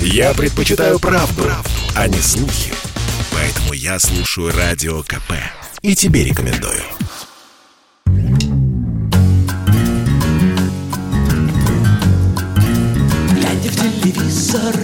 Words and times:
Я 0.00 0.34
предпочитаю 0.34 0.98
правду, 0.98 1.42
правду, 1.42 1.70
а 1.94 2.08
не 2.08 2.18
слухи. 2.18 2.72
Поэтому 3.32 3.72
я 3.72 3.98
слушаю 3.98 4.52
Радио 4.52 5.02
КП. 5.02 5.32
И 5.82 5.94
тебе 5.94 6.24
рекомендую. 6.24 6.82
Глядя 13.34 13.70
в 13.70 13.76
телевизор 13.76 14.74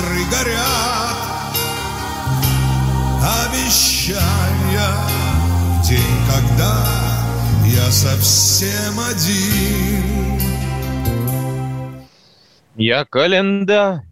костры 0.00 0.24
горят 0.30 1.56
Обещания 3.44 4.16
в 5.78 5.88
День, 5.88 6.00
когда 6.28 6.84
я 7.66 7.90
совсем 7.90 8.98
один 8.98 10.40
Я 12.76 13.04
календарь 13.04 14.02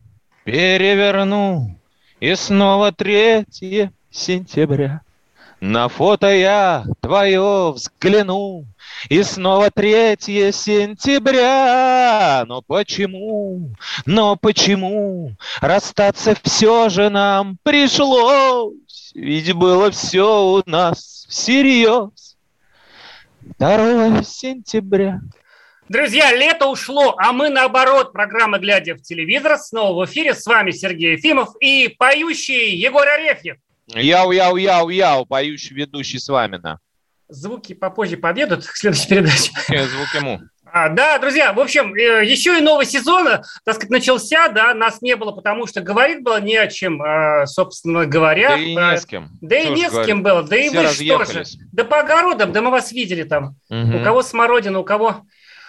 переверну, 0.44 1.78
и 2.20 2.34
снова 2.34 2.92
третье 2.92 3.92
сентября. 4.10 5.02
На 5.60 5.88
фото 5.88 6.32
я 6.32 6.84
твое 7.00 7.72
взгляну, 7.72 8.64
и 9.08 9.24
снова 9.24 9.72
третье 9.72 10.52
сентября. 10.52 12.44
Но 12.46 12.62
почему, 12.62 13.70
но 14.06 14.36
почему 14.36 15.32
расстаться 15.60 16.36
все 16.44 16.88
же 16.90 17.10
нам 17.10 17.58
пришлось? 17.64 19.10
Ведь 19.14 19.52
было 19.52 19.90
все 19.90 20.44
у 20.44 20.62
нас 20.64 21.26
всерьез. 21.28 22.36
2 23.58 24.22
сентября. 24.22 25.20
Друзья, 25.88 26.32
лето 26.32 26.66
ушло, 26.66 27.16
а 27.18 27.32
мы 27.32 27.48
наоборот. 27.48 28.12
Программа 28.12 28.58
«Глядя 28.58 28.94
в 28.94 29.00
телевизор» 29.00 29.58
снова 29.58 30.02
в 30.02 30.04
эфире. 30.06 30.34
С 30.34 30.46
вами 30.46 30.70
Сергей 30.70 31.12
Ефимов 31.12 31.56
и 31.60 31.88
поющий 31.98 32.76
Егор 32.76 33.08
Арефьев. 33.08 33.56
Яу-яу-яу-яу, 33.94 35.26
поющий 35.26 35.74
ведущий 35.74 36.18
с 36.18 36.28
вами 36.28 36.56
на. 36.56 36.78
Звуки 37.28 37.74
попозже 37.74 38.16
подъедут 38.16 38.66
к 38.66 38.76
следующей 38.76 39.08
передаче. 39.08 39.50
Звук 39.68 40.14
ему. 40.14 40.40
А, 40.70 40.88
да, 40.90 41.18
друзья, 41.18 41.52
в 41.52 41.60
общем, 41.60 41.94
э, 41.94 42.26
еще 42.26 42.58
и 42.58 42.60
новый 42.60 42.84
сезон, 42.84 43.26
э, 43.26 43.42
так 43.64 43.76
сказать, 43.76 43.90
начался, 43.90 44.48
да, 44.48 44.74
нас 44.74 45.00
не 45.00 45.16
было, 45.16 45.32
потому 45.32 45.66
что 45.66 45.80
говорить 45.80 46.22
было 46.22 46.40
не 46.40 46.56
о 46.56 46.66
чем, 46.68 47.02
э, 47.02 47.46
собственно 47.46 48.04
говоря. 48.04 48.50
Да 48.50 48.56
и 48.56 48.74
не 48.74 48.98
с 48.98 49.06
кем. 49.06 49.30
Да 49.40 49.58
и 49.58 49.64
Что 49.64 49.74
не 49.74 49.88
ж 49.88 49.92
с 49.92 50.06
кем 50.06 50.22
было, 50.22 50.42
да 50.42 50.56
и 50.56 50.68
Все 50.68 50.82
вы 50.82 51.24
что 51.24 51.24
же. 51.24 51.44
Да 51.72 51.84
по 51.84 52.00
огородам, 52.00 52.52
да 52.52 52.60
мы 52.60 52.70
вас 52.70 52.92
видели 52.92 53.22
там. 53.22 53.56
Мгм. 53.70 53.96
У 53.96 54.04
кого 54.04 54.22
смородина, 54.22 54.78
у 54.78 54.84
кого, 54.84 55.22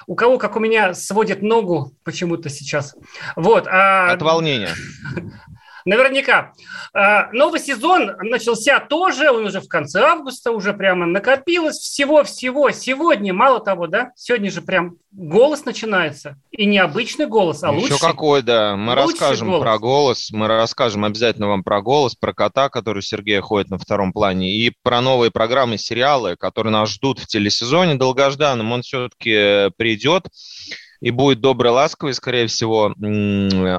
у 0.05 0.15
кого, 0.15 0.37
как 0.37 0.57
у 0.57 0.59
меня, 0.59 0.93
сводит 0.93 1.41
ногу 1.41 1.93
почему-то 2.03 2.49
сейчас. 2.49 2.93
Вот. 3.37 3.67
а- 3.67 4.11
От 4.11 4.21
волнения. 4.21 4.71
Наверняка. 5.85 6.53
А, 6.93 7.31
Новый 7.31 7.59
сезон 7.59 8.11
начался 8.21 8.79
тоже, 8.79 9.31
он 9.31 9.45
уже 9.45 9.61
в 9.61 9.67
конце 9.67 10.01
августа, 10.01 10.51
уже 10.51 10.73
прямо 10.73 11.05
накопилось 11.05 11.77
всего-всего. 11.77 12.71
Сегодня, 12.71 13.33
мало 13.33 13.59
того, 13.59 13.87
да, 13.87 14.11
сегодня 14.15 14.51
же 14.51 14.61
прям 14.61 14.97
голос 15.11 15.65
начинается. 15.65 16.37
И 16.51 16.65
не 16.65 16.77
обычный 16.77 17.25
голос, 17.25 17.63
а 17.63 17.71
Еще 17.71 17.93
лучший. 17.93 17.99
какой, 17.99 18.41
да. 18.41 18.75
Мы 18.75 18.95
расскажем 18.95 19.47
голос. 19.49 19.61
про 19.61 19.79
голос. 19.79 20.31
Мы 20.31 20.47
расскажем 20.47 21.05
обязательно 21.05 21.47
вам 21.47 21.63
про 21.63 21.81
голос, 21.81 22.15
про 22.15 22.33
кота, 22.33 22.69
который 22.69 22.99
у 22.99 23.01
Сергея 23.01 23.41
ходит 23.41 23.69
на 23.69 23.77
втором 23.77 24.13
плане, 24.13 24.51
и 24.51 24.71
про 24.83 25.01
новые 25.01 25.31
программы, 25.31 25.77
сериалы, 25.77 26.35
которые 26.35 26.71
нас 26.71 26.89
ждут 26.89 27.19
в 27.19 27.27
телесезоне 27.27 27.95
долгожданном. 27.95 28.71
Он 28.71 28.81
все-таки 28.81 29.69
придет 29.77 30.27
и 31.01 31.11
будет 31.11 31.41
добрый, 31.41 31.71
ласковый, 31.71 32.13
скорее 32.13 32.47
всего. 32.47 32.93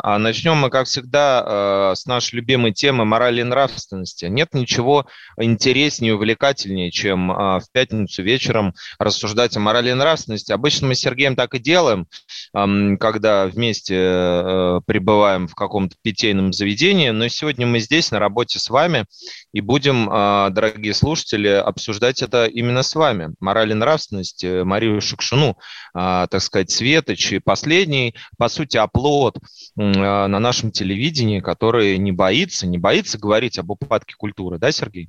А 0.03 0.19
начнем 0.19 0.57
мы, 0.57 0.71
как 0.71 0.87
всегда, 0.87 1.91
э, 1.93 1.97
с 1.97 2.07
нашей 2.07 2.37
любимой 2.37 2.73
темы 2.73 3.05
морали 3.05 3.41
и 3.41 3.45
нравственности. 3.45 4.27
Нет 4.27 4.55
ничего 4.55 5.07
интереснее 5.39 6.11
и 6.11 6.15
увлекательнее, 6.15 6.91
чем 6.91 7.31
а, 7.31 7.61
в 7.61 7.71
пятницу 7.73 8.23
вечером 8.23 8.75
рассуждать 8.99 9.57
о 9.57 9.61
морали 9.61 9.91
и 9.91 9.95
нравственности. 9.95 10.53
Обычно 10.53 10.89
мы 10.89 10.95
с 10.95 11.01
Сергеем 11.01 11.37
так 11.37 11.55
и 11.55 11.59
делаем, 11.59 12.07
когда 12.53 13.47
вместе 13.47 13.95
э, 13.97 14.81
пребываем 14.87 15.47
в 15.47 15.55
каком-то 15.55 15.97
питейном 16.03 16.53
заведении, 16.53 17.11
но 17.11 17.29
сегодня 17.29 17.67
мы 17.67 17.81
здесь, 17.81 18.11
на 18.11 18.19
работе 18.19 18.59
с 18.59 18.71
вами, 18.71 19.05
и 19.53 19.61
будем, 19.61 20.09
а, 20.11 20.51
дорогие 20.51 20.95
слушатели, 20.95 21.49
обсуждать 21.49 22.23
это 22.23 22.47
именно 22.47 22.83
с 22.83 22.95
вами. 22.95 23.35
Мораль 23.41 23.73
и 23.73 23.75
нравственность, 23.75 24.45
э, 24.45 24.65
Марию 24.65 25.01
Шукшину, 25.01 25.57
а, 25.95 26.27
так 26.27 26.43
сказать, 26.43 26.71
Светоч, 27.11 27.33
и 27.33 27.39
последний, 27.39 28.15
по 28.39 28.49
сути, 28.49 28.77
оплот 28.77 29.39
а, 29.79 30.29
на 30.29 30.39
нашем 30.39 30.71
телевидении, 30.71 31.41
который 31.41 31.99
не 31.99 32.13
боится, 32.13 32.67
не 32.67 32.79
боится 32.79 33.19
говорить 33.19 33.59
об 33.59 33.71
упадке 33.71 34.15
культуры, 34.17 34.59
да, 34.59 34.73
Сергей? 34.73 35.09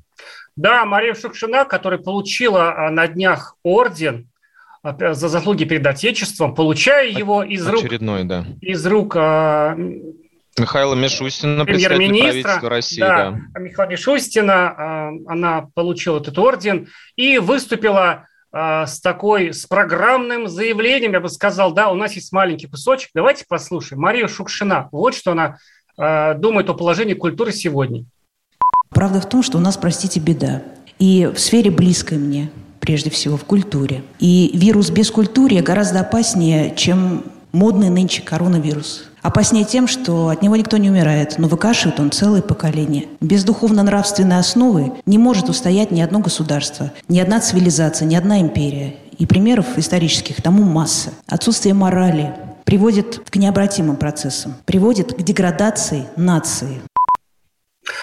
Да, 0.56 0.85
Мария 0.85 1.13
Шукшина, 1.13 1.66
которая 1.66 2.00
получила 2.00 2.88
а, 2.88 2.89
на 2.89 3.07
днях 3.07 3.56
орден 3.63 4.29
а, 4.84 5.13
за 5.13 5.29
заслуги 5.29 5.66
перед 5.66 5.85
Отечеством, 5.85 6.56
получая 6.56 7.09
его 7.09 7.44
из 7.44 7.67
рук, 7.67 7.84
Очередной, 7.84 8.23
да. 8.23 8.45
из 8.62 8.85
рук 8.85 9.16
а, 9.16 9.75
Михаила 10.57 10.95
Мишустина, 10.95 11.66
премьер-министра, 11.66 12.69
России, 12.69 13.00
да, 13.00 13.31
да. 13.53 13.59
Михаила 13.59 13.89
Мишустина, 13.89 15.12
она 15.25 15.69
получила 15.73 16.19
этот 16.19 16.38
орден 16.38 16.89
и 17.16 17.38
выступила 17.38 18.28
с 18.53 19.00
такой, 19.00 19.53
с 19.53 19.66
программным 19.66 20.47
заявлением, 20.47 21.13
я 21.13 21.22
бы 21.22 21.29
сказал, 21.29 21.72
да, 21.72 21.89
у 21.89 21.95
нас 21.95 22.13
есть 22.13 22.34
маленький 22.34 22.67
кусочек, 22.67 23.12
давайте 23.13 23.45
послушаем. 23.47 24.01
Мария 24.01 24.28
Шукшина, 24.28 24.89
вот 24.91 25.16
что 25.16 25.31
она 25.31 25.57
а, 25.97 26.34
думает 26.34 26.69
о 26.69 26.73
положении 26.73 27.13
культуры 27.13 27.51
сегодня. 27.51 28.06
Правда 28.89 29.22
в 29.22 29.29
том, 29.29 29.44
что 29.44 29.57
у 29.57 29.62
нас, 29.62 29.78
простите, 29.78 30.19
беда. 30.19 30.63
И 31.00 31.31
в 31.34 31.39
сфере 31.39 31.72
близкой 31.72 32.17
мне, 32.17 32.51
прежде 32.79 33.09
всего, 33.09 33.38
в 33.38 33.45
культуре. 33.45 34.03
И 34.19 34.51
вирус 34.53 34.89
без 34.89 35.12
культуры 35.12 35.62
гораздо 35.62 36.01
опаснее, 36.01 36.75
чем 36.75 37.23
модный 37.51 37.89
нынче 37.89 38.22
коронавирус. 38.22 39.10
Опаснее 39.21 39.65
тем, 39.65 39.87
что 39.87 40.29
от 40.29 40.41
него 40.41 40.55
никто 40.55 40.77
не 40.77 40.89
умирает, 40.89 41.35
но 41.37 41.47
выкашивает 41.47 41.99
он 41.99 42.11
целое 42.11 42.41
поколение. 42.41 43.05
Без 43.19 43.43
духовно-нравственной 43.43 44.39
основы 44.39 44.93
не 45.05 45.17
может 45.17 45.49
устоять 45.49 45.91
ни 45.91 46.01
одно 46.01 46.19
государство, 46.19 46.91
ни 47.07 47.19
одна 47.19 47.39
цивилизация, 47.39 48.07
ни 48.07 48.15
одна 48.15 48.41
империя. 48.41 48.95
И 49.17 49.27
примеров 49.27 49.77
исторических 49.77 50.41
тому 50.41 50.63
масса. 50.63 51.11
Отсутствие 51.27 51.75
морали 51.75 52.33
приводит 52.63 53.29
к 53.29 53.35
необратимым 53.35 53.95
процессам, 53.95 54.55
приводит 54.65 55.13
к 55.13 55.21
деградации 55.21 56.07
нации. 56.15 56.81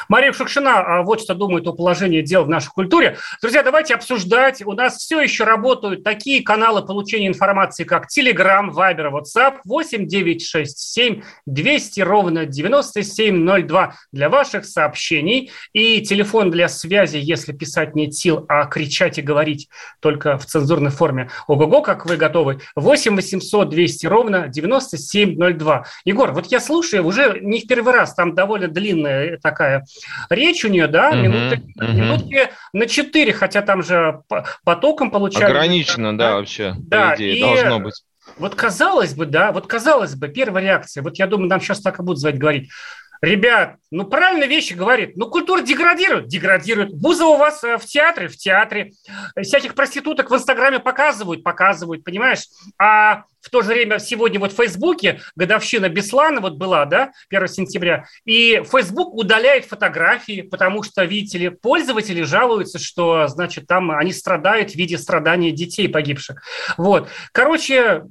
Мария 0.09 0.33
Шукшина 0.33 0.81
а, 0.81 1.03
вот 1.03 1.21
что 1.21 1.35
думает 1.35 1.67
о 1.67 1.73
положении 1.73 2.23
дел 2.23 2.45
в 2.45 2.49
нашей 2.49 2.71
культуре. 2.71 3.19
Друзья, 3.43 3.63
давайте 3.63 3.95
обсуждать. 3.95 4.63
У 4.65 4.73
нас 4.73 4.97
все 4.97 5.21
еще 5.21 5.45
работают 5.45 6.03
такие 6.03 6.43
каналы 6.43 6.85
получения 6.85 7.29
информации, 7.29 7.85
как 7.85 8.07
Telegram, 8.07 8.71
Viber, 8.71 9.11
WhatsApp 9.11 9.59
8967 9.65 11.23
200 11.45 12.01
ровно 12.01 12.47
9702 12.47 13.95
для 14.11 14.29
ваших 14.31 14.65
сообщений. 14.65 15.51
И 15.75 16.01
телефон 16.01 16.51
для 16.51 16.69
связи, 16.69 17.19
если 17.19 17.53
писать 17.53 17.95
нет 17.95 18.15
сил, 18.15 18.47
а 18.49 18.65
кричать 18.65 19.19
и 19.19 19.23
говорить 19.23 19.69
только 20.01 20.39
в 20.39 20.47
цензурной 20.47 20.91
форме. 20.91 21.29
Ого-го, 21.47 21.83
как 21.83 22.07
вы 22.07 22.17
готовы. 22.17 22.61
8 22.77 23.15
800 23.15 23.69
200 23.69 24.07
ровно 24.07 24.49
9702. 24.49 25.85
Егор, 26.07 26.33
вот 26.33 26.47
я 26.47 26.61
слушаю, 26.61 27.05
уже 27.05 27.41
не 27.43 27.61
в 27.61 27.67
первый 27.67 27.93
раз, 27.93 28.15
там 28.15 28.35
довольно 28.35 28.69
длинная 28.69 29.37
такая 29.37 29.85
речь 30.31 30.65
у 30.65 30.69
нее, 30.69 30.87
да, 30.87 31.11
Мгм, 31.11 31.23
минуты, 31.23 31.63
мгм. 31.77 31.97
минутки 31.97 32.49
на 32.73 32.87
4, 32.87 33.33
хотя 33.33 33.63
там 33.63 33.83
же 33.83 34.21
по- 34.29 34.47
потоком 34.65 35.11
получали. 35.11 35.45
Ограничено, 35.45 36.17
да, 36.17 36.37
вообще, 36.37 36.75
Да, 36.79 37.11
по 37.11 37.17
идее, 37.17 37.37
и- 37.37 37.41
должно 37.41 37.81
быть. 37.81 38.03
Вот 38.37 38.55
казалось 38.55 39.15
бы, 39.15 39.27
да, 39.27 39.53
вот 39.53 39.67
казалось 39.67 40.15
бы, 40.15 40.29
первая 40.29 40.63
реакция, 40.63 41.03
вот 41.03 41.17
я 41.19 41.27
думаю, 41.27 41.49
нам 41.49 41.61
сейчас 41.61 41.81
так 41.81 41.99
и 41.99 42.03
будут 42.03 42.21
звать 42.21 42.39
говорить. 42.39 42.71
Ребят, 43.21 43.77
ну 43.91 44.05
правильно 44.05 44.45
вещи 44.45 44.75
говорит. 44.75 45.17
Ну 45.17 45.29
культура 45.29 45.61
деградирует, 45.63 46.29
деградирует. 46.29 46.93
Бузова 46.93 47.35
у 47.35 47.39
вас 47.39 47.65
э, 47.65 47.77
в 47.77 47.85
театре, 47.85 48.29
в 48.29 48.37
театре. 48.37 48.93
Всяких 49.41 49.75
проституток 49.75 50.31
в 50.31 50.35
Инстаграме 50.35 50.79
показывают, 50.79 51.43
показывают, 51.43 52.05
понимаешь? 52.05 52.47
А 52.79 53.25
в 53.41 53.51
то 53.51 53.63
же 53.63 53.69
время 53.69 53.99
сегодня 53.99 54.39
вот 54.39 54.53
в 54.53 54.57
Фейсбуке 54.57 55.21
годовщина 55.35 55.89
Беслана 55.89 56.41
вот 56.41 56.55
была, 56.55 56.85
да, 56.85 57.13
1 57.31 57.49
сентября, 57.49 58.05
и 58.25 58.63
Фейсбук 58.71 59.15
удаляет 59.15 59.65
фотографии, 59.65 60.43
потому 60.43 60.83
что, 60.83 61.05
видите 61.05 61.39
ли, 61.39 61.49
пользователи 61.49 62.23
жалуются, 62.23 62.79
что, 62.79 63.27
значит, 63.27 63.67
там 63.67 63.91
они 63.91 64.13
страдают 64.13 64.73
в 64.73 64.75
виде 64.75 64.99
страдания 64.99 65.51
детей 65.51 65.89
погибших. 65.89 66.43
Вот. 66.77 67.09
Короче, 67.33 68.05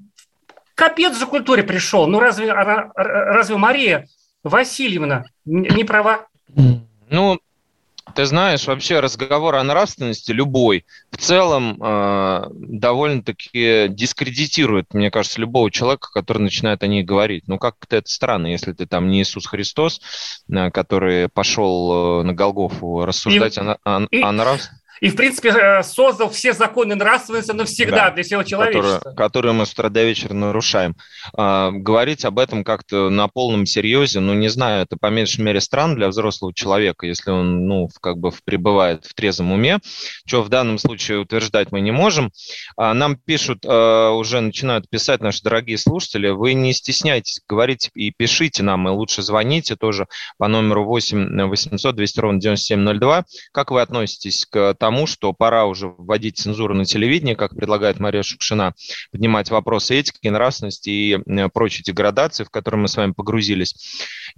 капец 0.75 1.17
же 1.17 1.25
культуре 1.25 1.63
пришел. 1.63 2.07
Ну 2.07 2.19
разве, 2.19 2.51
разве 2.51 3.57
Мария 3.57 4.07
Васильевна 4.47 5.25
не 5.45 5.83
права? 5.83 6.27
Ну, 7.09 7.39
ты 8.13 8.25
знаешь, 8.25 8.67
вообще 8.67 8.99
разговор 8.99 9.55
о 9.55 9.63
нравственности 9.63 10.31
любой 10.31 10.85
в 11.11 11.17
целом 11.17 11.77
э, 11.81 12.47
довольно-таки 12.51 13.87
дискредитирует, 13.89 14.93
мне 14.93 15.11
кажется, 15.11 15.41
любого 15.41 15.69
человека, 15.71 16.09
который 16.11 16.39
начинает 16.39 16.83
о 16.83 16.87
ней 16.87 17.03
говорить. 17.03 17.47
Ну, 17.47 17.57
как-то 17.59 17.97
это 17.97 18.09
странно, 18.09 18.47
если 18.47 18.73
ты 18.73 18.85
там 18.85 19.09
не 19.09 19.21
Иисус 19.21 19.45
Христос, 19.45 20.01
э, 20.49 20.71
который 20.71 21.29
пошел 21.29 22.21
э, 22.21 22.23
на 22.23 22.33
Голгофу 22.33 23.05
рассуждать 23.05 23.57
и, 23.57 23.61
о, 23.61 23.77
о, 23.83 24.07
и, 24.09 24.21
о 24.21 24.31
нравственности. 24.31 24.76
И, 25.01 25.09
в 25.09 25.15
принципе, 25.15 25.49
э, 25.49 25.83
создал 25.83 26.29
все 26.29 26.53
законы 26.53 26.95
нравственности 26.95 27.51
навсегда 27.51 28.09
да, 28.09 28.11
для 28.11 28.23
всего 28.23 28.43
человечества. 28.43 28.99
Которые, 28.99 29.15
которые 29.15 29.53
мы 29.53 29.65
с 29.65 29.73
утра 29.73 29.89
до 29.89 30.03
вечера 30.03 30.33
нарушаем. 30.33 30.95
А, 31.35 31.71
говорить 31.71 32.25
об 32.25 32.39
этом 32.39 32.63
как-то 32.63 33.09
на 33.09 33.27
полном 33.27 33.65
серьезе, 33.65 34.19
ну, 34.19 34.33
не 34.33 34.49
знаю, 34.49 34.83
это 34.83 34.97
по 34.99 35.07
меньшей 35.07 35.41
мере 35.41 35.61
странно 35.61 35.95
для 35.95 36.07
взрослого 36.07 36.53
человека, 36.53 37.05
если 37.05 37.31
он, 37.31 37.67
ну, 37.67 37.89
как 38.01 38.17
бы 38.17 38.31
пребывает 38.43 39.05
в 39.05 39.13
трезвом 39.13 39.51
уме, 39.51 39.79
что 40.25 40.41
в 40.41 40.49
данном 40.49 40.77
случае 40.77 41.19
утверждать 41.19 41.71
мы 41.71 41.81
не 41.81 41.91
можем. 41.91 42.31
А, 42.75 42.93
нам 42.93 43.17
пишут, 43.17 43.65
а, 43.65 44.11
уже 44.11 44.41
начинают 44.41 44.89
писать 44.89 45.21
наши 45.21 45.43
дорогие 45.43 45.77
слушатели, 45.77 46.29
вы 46.29 46.53
не 46.53 46.73
стесняйтесь, 46.73 47.41
говорите 47.47 47.89
и 47.93 48.11
пишите 48.11 48.63
нам, 48.63 48.87
и 48.87 48.91
лучше 48.91 49.21
звоните 49.21 49.75
тоже 49.75 50.07
по 50.37 50.47
номеру 50.47 50.85
8 50.85 51.47
800 51.47 51.95
200 51.95 52.19
ровно 52.19 52.39
9702. 52.39 53.25
Как 53.51 53.71
вы 53.71 53.81
относитесь 53.81 54.45
к 54.45 54.73
тому, 54.75 54.86
тому, 54.87 55.05
что 55.05 55.33
пора 55.33 55.65
уже 55.65 55.89
вводить 55.89 56.37
цензуру 56.37 56.73
на 56.73 56.85
телевидении, 56.85 57.33
как 57.33 57.53
предлагает 57.53 57.99
Мария 57.99 58.23
Шукшина, 58.23 58.73
поднимать 59.11 59.51
вопросы 59.51 59.99
этики, 59.99 60.29
нравственности 60.29 60.89
и 60.89 61.17
э, 61.17 61.49
прочей 61.49 61.83
деградации, 61.83 62.45
в 62.45 62.49
которые 62.49 62.79
мы 62.79 62.87
с 62.87 62.95
вами 62.95 63.11
погрузились, 63.11 63.75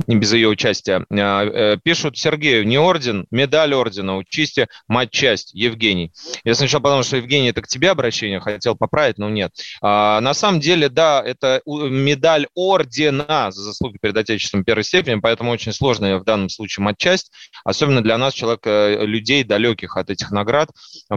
не 0.07 0.15
без 0.15 0.33
ее 0.33 0.47
участия. 0.47 1.05
А, 1.11 1.45
э, 1.45 1.77
пишут 1.81 2.17
Сергею, 2.17 2.65
не 2.65 2.77
орден, 2.77 3.25
медаль 3.31 3.73
ордена, 3.73 4.17
учисти 4.17 4.67
мать-часть, 4.87 5.53
Евгений. 5.53 6.11
Я 6.43 6.55
сначала 6.55 6.81
подумал, 6.81 7.03
что 7.03 7.17
Евгений, 7.17 7.49
это 7.49 7.61
к 7.61 7.67
тебе 7.67 7.91
обращение, 7.91 8.39
хотел 8.39 8.75
поправить, 8.75 9.17
но 9.17 9.29
нет. 9.29 9.51
А, 9.81 10.19
на 10.21 10.33
самом 10.33 10.59
деле, 10.59 10.89
да, 10.89 11.21
это 11.23 11.61
медаль 11.65 12.47
ордена 12.55 13.51
за 13.51 13.61
заслуги 13.61 13.97
перед 14.01 14.17
Отечеством 14.17 14.63
первой 14.63 14.83
степени, 14.83 15.19
поэтому 15.19 15.51
очень 15.51 15.73
сложная 15.73 16.17
в 16.17 16.23
данном 16.23 16.49
случае 16.49 16.83
мать-часть, 16.83 17.31
особенно 17.63 18.01
для 18.01 18.17
нас, 18.17 18.33
человек, 18.33 18.61
э, 18.65 19.05
людей 19.05 19.43
далеких 19.43 19.97
от 19.97 20.09
этих 20.09 20.31
наград, 20.31 20.69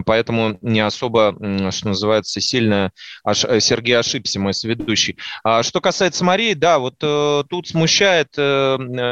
поэтому 0.05 0.57
не 0.61 0.81
особо, 0.81 1.35
что 1.71 1.87
называется, 1.87 2.41
сильно 2.41 2.91
э, 3.25 3.59
Сергей 3.59 3.97
ошибся, 3.97 4.39
мой 4.39 4.53
соведущий. 4.53 5.17
А 5.43 5.63
что 5.63 5.81
касается 5.81 6.23
Марии, 6.23 6.53
да, 6.53 6.79
вот 6.79 6.97
тут 6.97 7.67
смущает, 7.67 8.29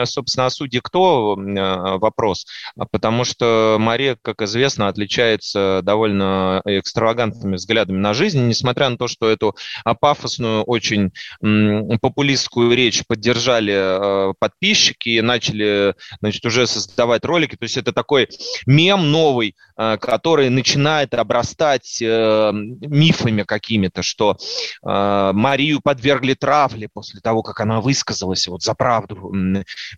собственно, 0.05 0.45
о 0.45 0.49
суде 0.49 0.81
кто 0.81 1.35
вопрос, 1.35 2.45
потому 2.91 3.23
что 3.23 3.77
Мария, 3.79 4.17
как 4.21 4.41
известно, 4.41 4.87
отличается 4.87 5.81
довольно 5.83 6.61
экстравагантными 6.65 7.55
взглядами 7.55 7.97
на 7.97 8.13
жизнь, 8.13 8.47
несмотря 8.47 8.89
на 8.89 8.97
то, 8.97 9.07
что 9.07 9.29
эту 9.29 9.55
пафосную, 9.99 10.63
очень 10.63 11.11
популистскую 11.39 12.75
речь 12.75 13.03
поддержали 13.07 14.33
подписчики 14.39 15.09
и 15.09 15.21
начали, 15.21 15.95
значит, 16.19 16.45
уже 16.45 16.67
создавать 16.67 17.25
ролики, 17.25 17.55
то 17.55 17.63
есть 17.63 17.77
это 17.77 17.91
такой 17.93 18.27
мем 18.65 19.11
новый, 19.11 19.55
который 19.75 20.49
начинает 20.49 21.13
обрастать 21.13 22.01
э, 22.01 22.51
мифами 22.53 23.43
какими-то, 23.43 24.03
что 24.03 24.37
э, 24.83 25.31
Марию 25.33 25.81
подвергли 25.81 26.33
травле 26.33 26.89
после 26.91 27.19
того, 27.19 27.41
как 27.41 27.59
она 27.61 27.81
высказалась 27.81 28.47
вот 28.47 28.61
за 28.61 28.73
правду. 28.73 29.31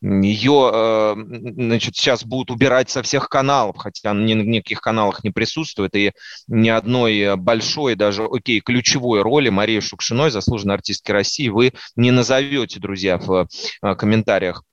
Ее, 0.02 0.72
э, 0.74 1.16
значит, 1.18 1.96
сейчас 1.96 2.24
будут 2.26 2.52
убирать 2.52 2.90
со 2.90 3.02
всех 3.04 3.30
каналов, 3.30 3.78
хотя 3.78 4.12
она 4.12 4.24
ни 4.24 4.34
на 4.34 4.42
никаких 4.42 4.82
каналах 4.82 5.24
не 5.24 5.32
присутствует, 5.32 5.96
и 5.96 6.12
ни 6.48 6.70
одной 6.70 7.36
большой, 7.36 7.96
даже, 7.96 8.26
окей, 8.26 8.60
ключевой 8.62 9.22
роли 9.22 9.50
Марии 9.50 9.80
Шукшиной, 9.80 10.32
заслуженной 10.32 10.76
артистки 10.76 11.12
России, 11.12 11.50
вы 11.50 11.74
не 11.96 12.12
назовете, 12.12 12.80
друзья, 12.80 13.18
в 13.18 13.48
э, 13.82 13.96
комментариях 13.96 14.64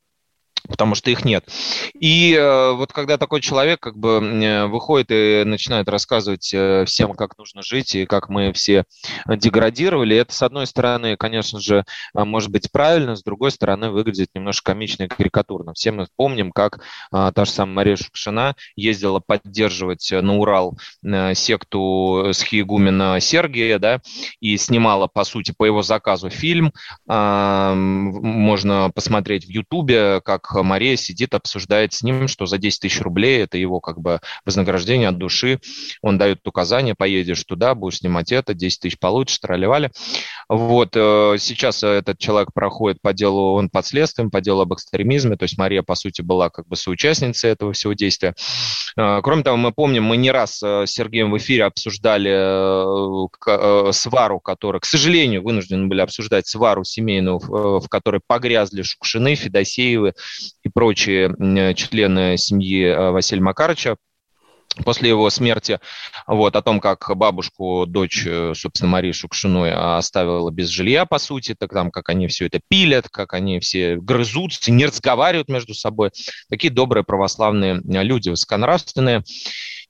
потому 0.68 0.94
что 0.94 1.10
их 1.10 1.24
нет. 1.24 1.44
И 1.98 2.34
э, 2.34 2.72
вот 2.72 2.92
когда 2.92 3.18
такой 3.18 3.40
человек 3.40 3.80
как 3.80 3.96
бы 3.96 4.20
э, 4.20 4.66
выходит 4.66 5.10
и 5.10 5.42
начинает 5.44 5.88
рассказывать 5.88 6.52
э, 6.52 6.84
всем, 6.86 7.14
как 7.14 7.36
нужно 7.38 7.62
жить 7.62 7.94
и 7.94 8.06
как 8.06 8.28
мы 8.28 8.52
все 8.52 8.84
деградировали, 9.26 10.16
это, 10.16 10.32
с 10.32 10.42
одной 10.42 10.66
стороны, 10.66 11.16
конечно 11.16 11.60
же, 11.60 11.84
может 12.14 12.50
быть 12.50 12.70
правильно, 12.70 13.16
с 13.16 13.22
другой 13.22 13.50
стороны, 13.50 13.90
выглядит 13.90 14.28
немножко 14.34 14.72
комично 14.72 15.04
и 15.04 15.08
карикатурно. 15.08 15.74
Все 15.74 15.92
мы 15.92 16.06
помним, 16.16 16.52
как 16.52 16.80
та 17.10 17.32
же 17.44 17.50
самая 17.50 17.74
Мария 17.74 17.96
Шукшина 17.96 18.54
ездила 18.76 19.20
поддерживать 19.20 20.10
на 20.12 20.36
Урал 20.36 20.78
секту 21.34 22.30
Схиегумена 22.32 23.18
Сергия, 23.20 23.78
да, 23.78 24.00
и 24.40 24.56
снимала, 24.56 25.06
по 25.06 25.24
сути, 25.24 25.54
по 25.56 25.64
его 25.64 25.82
заказу 25.82 26.30
фильм. 26.30 26.72
Можно 27.06 28.90
посмотреть 28.94 29.46
в 29.46 29.50
Ютубе, 29.50 30.20
как 30.20 30.49
Мария 30.54 30.96
сидит, 30.96 31.34
обсуждает 31.34 31.92
с 31.92 32.02
ним, 32.02 32.28
что 32.28 32.46
за 32.46 32.58
10 32.58 32.80
тысяч 32.80 33.00
рублей 33.00 33.42
это 33.42 33.58
его 33.58 33.80
как 33.80 34.00
бы 34.00 34.20
вознаграждение 34.44 35.08
от 35.08 35.18
души. 35.18 35.60
Он 36.02 36.18
дает 36.18 36.46
указания, 36.46 36.94
поедешь 36.94 37.44
туда, 37.44 37.74
будешь 37.74 37.98
снимать 37.98 38.32
это, 38.32 38.54
10 38.54 38.80
тысяч 38.80 38.98
получишь, 38.98 39.38
тролливали. 39.38 39.90
Вот, 40.48 40.90
э, 40.94 41.36
сейчас 41.38 41.82
этот 41.82 42.18
человек 42.18 42.52
проходит 42.52 43.00
по 43.00 43.12
делу, 43.12 43.54
он 43.54 43.68
под 43.70 43.86
следствием, 43.86 44.30
по 44.30 44.40
делу 44.40 44.62
об 44.62 44.74
экстремизме, 44.74 45.36
то 45.36 45.44
есть 45.44 45.58
Мария, 45.58 45.82
по 45.82 45.94
сути, 45.94 46.22
была 46.22 46.50
как 46.50 46.66
бы 46.66 46.76
соучастницей 46.76 47.50
этого 47.50 47.72
всего 47.72 47.92
действия. 47.92 48.34
Э, 48.96 49.20
кроме 49.22 49.42
того, 49.42 49.56
мы 49.56 49.72
помним, 49.72 50.04
мы 50.04 50.16
не 50.16 50.30
раз 50.30 50.62
э, 50.62 50.86
с 50.86 50.90
Сергеем 50.90 51.30
в 51.30 51.38
эфире 51.38 51.64
обсуждали 51.64 52.30
свару, 53.92 54.40
которая, 54.40 54.80
к 54.80 54.84
сожалению, 54.84 55.42
вынуждены 55.42 55.86
были 55.86 56.00
обсуждать 56.00 56.46
свару 56.46 56.84
семейную, 56.84 57.38
в 57.38 57.88
которой 57.88 58.20
погрязли 58.26 58.82
Шукшины, 58.82 59.34
Федосеевы 59.34 60.14
и 60.62 60.68
прочие 60.68 61.74
члены 61.74 62.36
семьи 62.36 63.10
Василия 63.10 63.42
Макарыча 63.42 63.96
после 64.84 65.08
его 65.08 65.28
смерти, 65.30 65.80
вот, 66.26 66.56
о 66.56 66.62
том, 66.62 66.80
как 66.80 67.10
бабушку, 67.16 67.86
дочь, 67.86 68.24
э, 68.26 68.52
собственно, 68.54 68.90
Марии 68.90 69.12
Шукшиной 69.12 69.72
оставила 69.72 70.50
без 70.50 70.68
жилья, 70.68 71.06
по 71.06 71.18
сути, 71.18 71.54
так 71.58 71.70
там, 71.70 71.90
как 71.90 72.08
они 72.08 72.28
все 72.28 72.46
это 72.46 72.60
пилят, 72.68 73.08
как 73.08 73.34
они 73.34 73.60
все 73.60 73.96
грызутся, 73.96 74.70
не 74.70 74.86
разговаривают 74.86 75.48
между 75.48 75.74
собой. 75.74 76.10
Такие 76.48 76.72
добрые 76.72 77.04
православные 77.04 77.80
люди, 77.84 78.28
высоконравственные. 78.28 79.24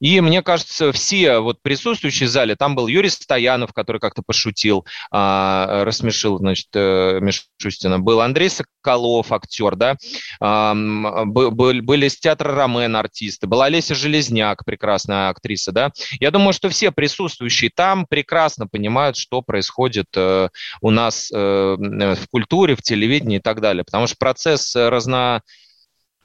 И 0.00 0.20
мне 0.20 0.42
кажется, 0.42 0.92
все 0.92 1.38
вот 1.38 1.62
присутствующие 1.62 2.28
в 2.28 2.32
зале, 2.32 2.56
там 2.56 2.74
был 2.74 2.86
Юрий 2.86 3.10
Стоянов, 3.10 3.72
который 3.72 4.00
как-то 4.00 4.22
пошутил, 4.26 4.86
а, 5.10 5.84
рассмешил, 5.84 6.38
значит, 6.38 6.68
э, 6.74 7.18
Мишустина, 7.20 7.98
был 7.98 8.20
Андрей 8.20 8.48
Соколов, 8.48 9.30
актер, 9.30 9.76
да, 9.76 9.96
а, 10.40 10.74
был, 10.74 11.50
были 11.50 12.06
из 12.06 12.16
театра 12.16 12.54
Ромен 12.54 12.96
артисты, 12.96 13.46
была 13.46 13.66
Олеся 13.66 13.94
Железняк, 13.94 14.64
прекрасная 14.64 15.28
актриса, 15.28 15.72
да. 15.72 15.92
Я 16.18 16.30
думаю, 16.30 16.54
что 16.54 16.70
все 16.70 16.90
присутствующие 16.90 17.70
там 17.74 18.06
прекрасно 18.06 18.66
понимают, 18.66 19.16
что 19.16 19.42
происходит 19.42 20.06
э, 20.16 20.48
у 20.80 20.90
нас 20.90 21.30
э, 21.30 21.36
в 21.36 22.28
культуре, 22.30 22.74
в 22.74 22.82
телевидении 22.82 23.36
и 23.36 23.42
так 23.42 23.60
далее, 23.60 23.84
потому 23.84 24.06
что 24.06 24.16
процесс 24.18 24.74
разно 24.74 25.42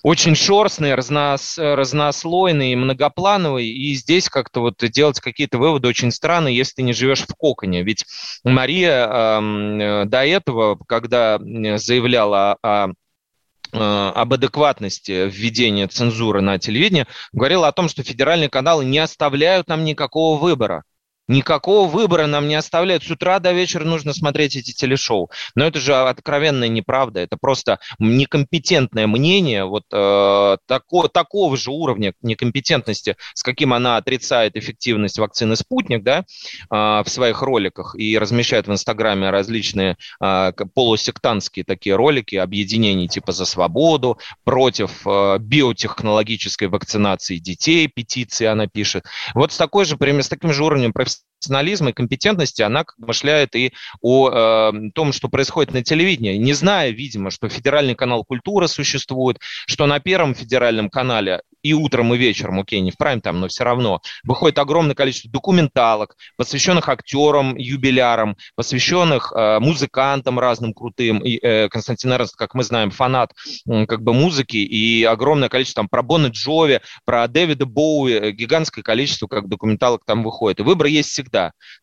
очень 0.05 0.35
шерстный, 0.35 0.93
разнос, 0.93 1.57
разнослойный, 1.57 2.75
многоплановый, 2.75 3.65
и 3.65 3.95
здесь 3.95 4.29
как-то 4.29 4.59
вот 4.59 4.75
делать 4.77 5.19
какие-то 5.19 5.57
выводы 5.57 5.87
очень 5.87 6.11
странно, 6.11 6.47
если 6.47 6.75
ты 6.75 6.81
не 6.83 6.93
живешь 6.93 7.23
в 7.23 7.33
коконе. 7.33 7.81
Ведь 7.81 8.05
Мария 8.43 9.07
э, 9.09 10.05
до 10.05 10.23
этого, 10.23 10.77
когда 10.87 11.39
заявляла 11.39 12.57
о 12.61 12.89
об 13.71 14.31
адекватности 14.31 15.27
введения 15.27 15.87
цензуры 15.87 16.39
на 16.39 16.59
телевидении, 16.59 17.07
говорила 17.33 17.67
о 17.67 17.73
том, 17.73 17.89
что 17.89 18.03
федеральные 18.03 18.47
каналы 18.47 18.85
не 18.85 18.99
оставляют 18.99 19.67
нам 19.67 19.83
никакого 19.83 20.39
выбора. 20.39 20.83
Никакого 21.27 21.89
выбора 21.89 22.27
нам 22.27 22.47
не 22.47 22.55
оставляют. 22.55 23.03
С 23.03 23.11
утра 23.11 23.39
до 23.39 23.51
вечера 23.51 23.83
нужно 23.83 24.13
смотреть 24.13 24.55
эти 24.55 24.71
телешоу. 24.71 25.31
Но 25.55 25.65
это 25.65 25.79
же 25.79 25.95
откровенная 25.95 26.67
неправда. 26.67 27.19
Это 27.19 27.37
просто 27.37 27.79
некомпетентное 27.99 29.07
мнение 29.07 29.65
вот 29.65 29.83
э, 29.91 30.57
тако, 30.67 31.07
такого 31.07 31.57
же 31.57 31.71
уровня 31.71 32.13
некомпетентности, 32.21 33.17
с 33.33 33.43
каким 33.43 33.73
она 33.73 33.97
отрицает 33.97 34.55
эффективность 34.55 35.17
вакцины 35.17 35.55
«Спутник» 35.55 36.03
да, 36.03 36.19
э, 36.19 36.23
в 36.69 37.05
своих 37.07 37.41
роликах 37.41 37.95
и 37.97 38.17
размещает 38.17 38.67
в 38.67 38.71
Инстаграме 38.71 39.29
различные 39.29 39.97
э, 40.21 40.51
полусектантские 40.73 41.65
такие 41.65 41.95
ролики 41.95 42.35
объединений 42.35 43.07
типа 43.07 43.31
«За 43.31 43.45
свободу», 43.45 44.19
против 44.43 45.05
э, 45.07 45.37
биотехнологической 45.39 46.67
вакцинации 46.67 47.37
детей, 47.37 47.87
петиции 47.87 48.45
она 48.45 48.67
пишет. 48.67 49.05
Вот 49.33 49.51
с, 49.51 49.57
такой 49.57 49.85
же, 49.85 49.97
с 49.99 50.29
таким 50.29 50.53
же 50.53 50.63
уровнем 50.63 50.93
профессионализма 51.15 51.34
профессионализма 51.45 51.89
и 51.89 51.93
компетентности, 51.93 52.61
она 52.61 52.85
мышляет 52.97 53.55
и 53.55 53.73
о 54.01 54.29
э, 54.29 54.71
том, 54.93 55.13
что 55.13 55.29
происходит 55.29 55.73
на 55.73 55.83
телевидении, 55.83 56.35
не 56.37 56.53
зная, 56.53 56.89
видимо, 56.89 57.31
что 57.31 57.49
федеральный 57.49 57.95
канал 57.95 58.23
«Культура» 58.23 58.67
существует, 58.67 59.37
что 59.67 59.85
на 59.85 59.99
первом 59.99 60.33
федеральном 60.33 60.89
канале 60.89 61.41
и 61.61 61.73
утром, 61.73 62.13
и 62.13 62.17
вечером, 62.17 62.59
окей, 62.59 62.79
не 62.81 62.91
в 62.91 62.97
прайм 62.97 63.21
там, 63.21 63.39
но 63.39 63.47
все 63.47 63.63
равно, 63.63 64.01
выходит 64.23 64.59
огромное 64.59 64.95
количество 64.95 65.31
документалок, 65.31 66.15
посвященных 66.37 66.89
актерам, 66.89 67.57
юбилярам, 67.57 68.37
посвященных 68.55 69.33
э, 69.35 69.59
музыкантам 69.59 70.39
разным 70.39 70.73
крутым. 70.73 71.19
И, 71.19 71.39
э, 71.41 71.67
Константин 71.69 72.13
Эрнст, 72.13 72.35
как 72.35 72.53
мы 72.53 72.63
знаем, 72.63 72.91
фанат 72.91 73.33
э, 73.67 73.87
как 73.87 74.03
бы 74.03 74.13
музыки, 74.13 74.57
и 74.57 75.03
огромное 75.03 75.49
количество 75.49 75.81
там 75.81 75.89
про 75.89 76.03
Бона 76.03 76.27
Джови, 76.27 76.81
про 77.03 77.27
Дэвида 77.27 77.65
Боуи, 77.65 78.13
э, 78.13 78.31
гигантское 78.31 78.83
количество 78.83 79.27
как 79.27 79.47
документалок 79.47 80.03
там 80.05 80.23
выходит. 80.23 80.59
И 80.59 80.63
выбор 80.63 80.87
есть. 80.87 81.13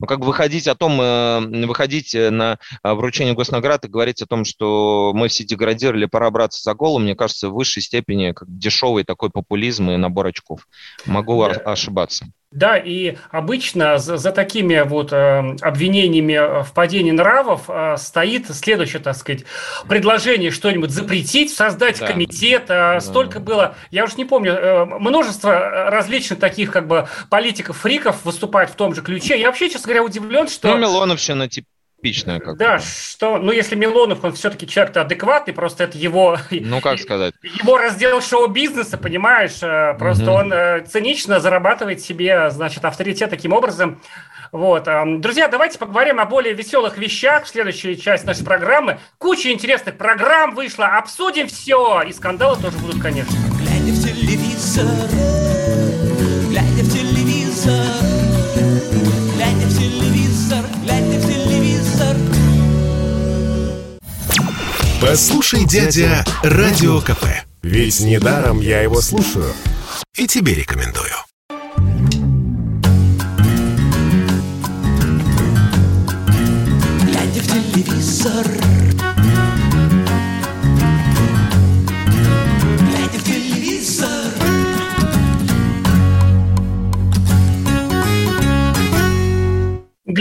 Но 0.01 0.07
как 0.07 0.21
выходить 0.21 0.69
о 0.69 0.75
том, 0.75 1.01
э, 1.01 1.67
выходить 1.67 2.15
э, 2.15 2.31
на 2.31 2.59
вручение 2.83 3.35
госнаград 3.35 3.85
и 3.85 3.89
говорить 3.89 4.23
о 4.23 4.27
том, 4.27 4.45
что 4.45 5.13
мы 5.15 5.29
все 5.29 5.45
деградировали, 5.45 6.07
пора 6.07 6.31
браться 6.31 6.63
за 6.63 6.75
голову, 6.75 6.99
мне 6.99 7.15
кажется, 7.15 7.49
в 7.49 7.55
высшей 7.55 7.83
степени 7.83 8.33
как 8.33 8.49
дешевый 8.49 9.05
такой 9.05 9.31
популизм 9.31 9.53
популизм 9.63 9.91
и 9.91 9.97
набор 9.97 10.27
очков. 10.27 10.67
Могу 11.07 11.43
да. 11.45 11.73
ошибаться. 11.73 12.27
Да, 12.53 12.77
и 12.77 13.17
обычно 13.31 13.99
за, 13.99 14.19
за 14.19 14.31
такими 14.31 14.81
вот 14.83 15.13
э, 15.13 15.57
обвинениями 15.63 16.63
в 16.63 16.73
падении 16.73 17.11
нравов 17.11 17.63
э, 17.69 17.97
стоит 17.97 18.55
следующее, 18.55 19.01
так 19.01 19.17
сказать, 19.17 19.45
предложение 19.89 20.51
что-нибудь 20.51 20.91
запретить, 20.91 21.53
создать 21.53 21.99
да. 21.99 22.09
комитет. 22.09 22.65
Э, 22.65 22.95
да. 22.95 23.01
Столько 23.01 23.41
было, 23.41 23.75
я 23.91 24.05
уж 24.05 24.17
не 24.17 24.27
помню, 24.27 24.53
э, 24.53 24.85
множество 24.85 25.53
различных 25.91 26.39
таких 26.39 26.71
как 26.73 26.87
бы 26.87 27.09
политиков-фриков 27.31 28.25
выступает 28.25 28.69
в 28.69 28.75
том 28.75 28.95
же 28.95 29.01
ключе. 29.01 29.41
Я 29.41 29.47
вообще, 29.47 29.71
честно 29.71 29.87
говоря, 29.87 30.05
удивлен, 30.05 30.47
что... 30.49 30.69
Ну, 30.69 30.79
Милоновщина, 30.79 31.49
типа 31.49 31.69
типичная. 32.03 32.41
Как 32.41 32.57
да, 32.57 32.79
что, 32.79 33.39
ну, 33.39 33.53
если 33.53 33.77
Милонов, 33.77 34.25
он 34.25 34.33
все-таки 34.33 34.67
человек 34.67 34.97
адекватный, 34.97 35.55
просто 35.55 35.85
это 35.85 35.97
его... 35.97 36.37
Ну, 36.51 36.81
как 36.81 36.99
сказать? 37.01 37.35
Его 37.43 37.79
раздел 37.79 38.21
шоу-бизнеса, 38.21 38.99
понимаешь? 38.99 39.63
Э, 39.63 39.95
просто 39.99 40.25
угу. 40.25 40.41
он 40.41 40.53
э, 40.53 40.85
цинично 40.87 41.41
зарабатывает 41.41 42.01
себе, 42.01 42.51
значит, 42.51 42.85
авторитет 42.85 43.31
таким 43.31 43.53
образом. 43.53 44.01
Вот. 44.51 44.87
Друзья, 45.21 45.49
давайте 45.49 45.79
поговорим 45.79 46.21
о 46.21 46.27
более 46.27 46.53
веселых 46.53 46.99
вещах 46.99 47.45
в 47.45 47.49
следующей 47.49 47.99
части 47.99 48.27
нашей 48.27 48.45
программы. 48.45 48.99
Куча 49.17 49.51
интересных 49.51 49.97
программ 49.97 50.55
вышла, 50.55 50.99
обсудим 50.99 51.49
все. 51.49 52.03
И 52.03 52.13
скандалы 52.13 52.61
тоже 52.61 52.77
будут, 52.77 53.01
конечно. 53.01 53.35
Глядя 53.59 53.93
в 53.93 54.05
телевизор, 54.05 54.85
Послушай, 65.03 65.65
дядя, 65.67 66.25
Радио 66.45 67.01
КП. 67.01 67.25
Ведь 67.65 67.99
недаром 67.99 68.61
я 68.61 68.83
его 68.83 69.01
слушаю. 69.01 69.53
И 70.17 70.29
тебе 70.29 70.55
рекомендую. 70.55 71.11
Глядя 77.01 77.41
в 77.41 77.47
телевизор, 77.49 78.47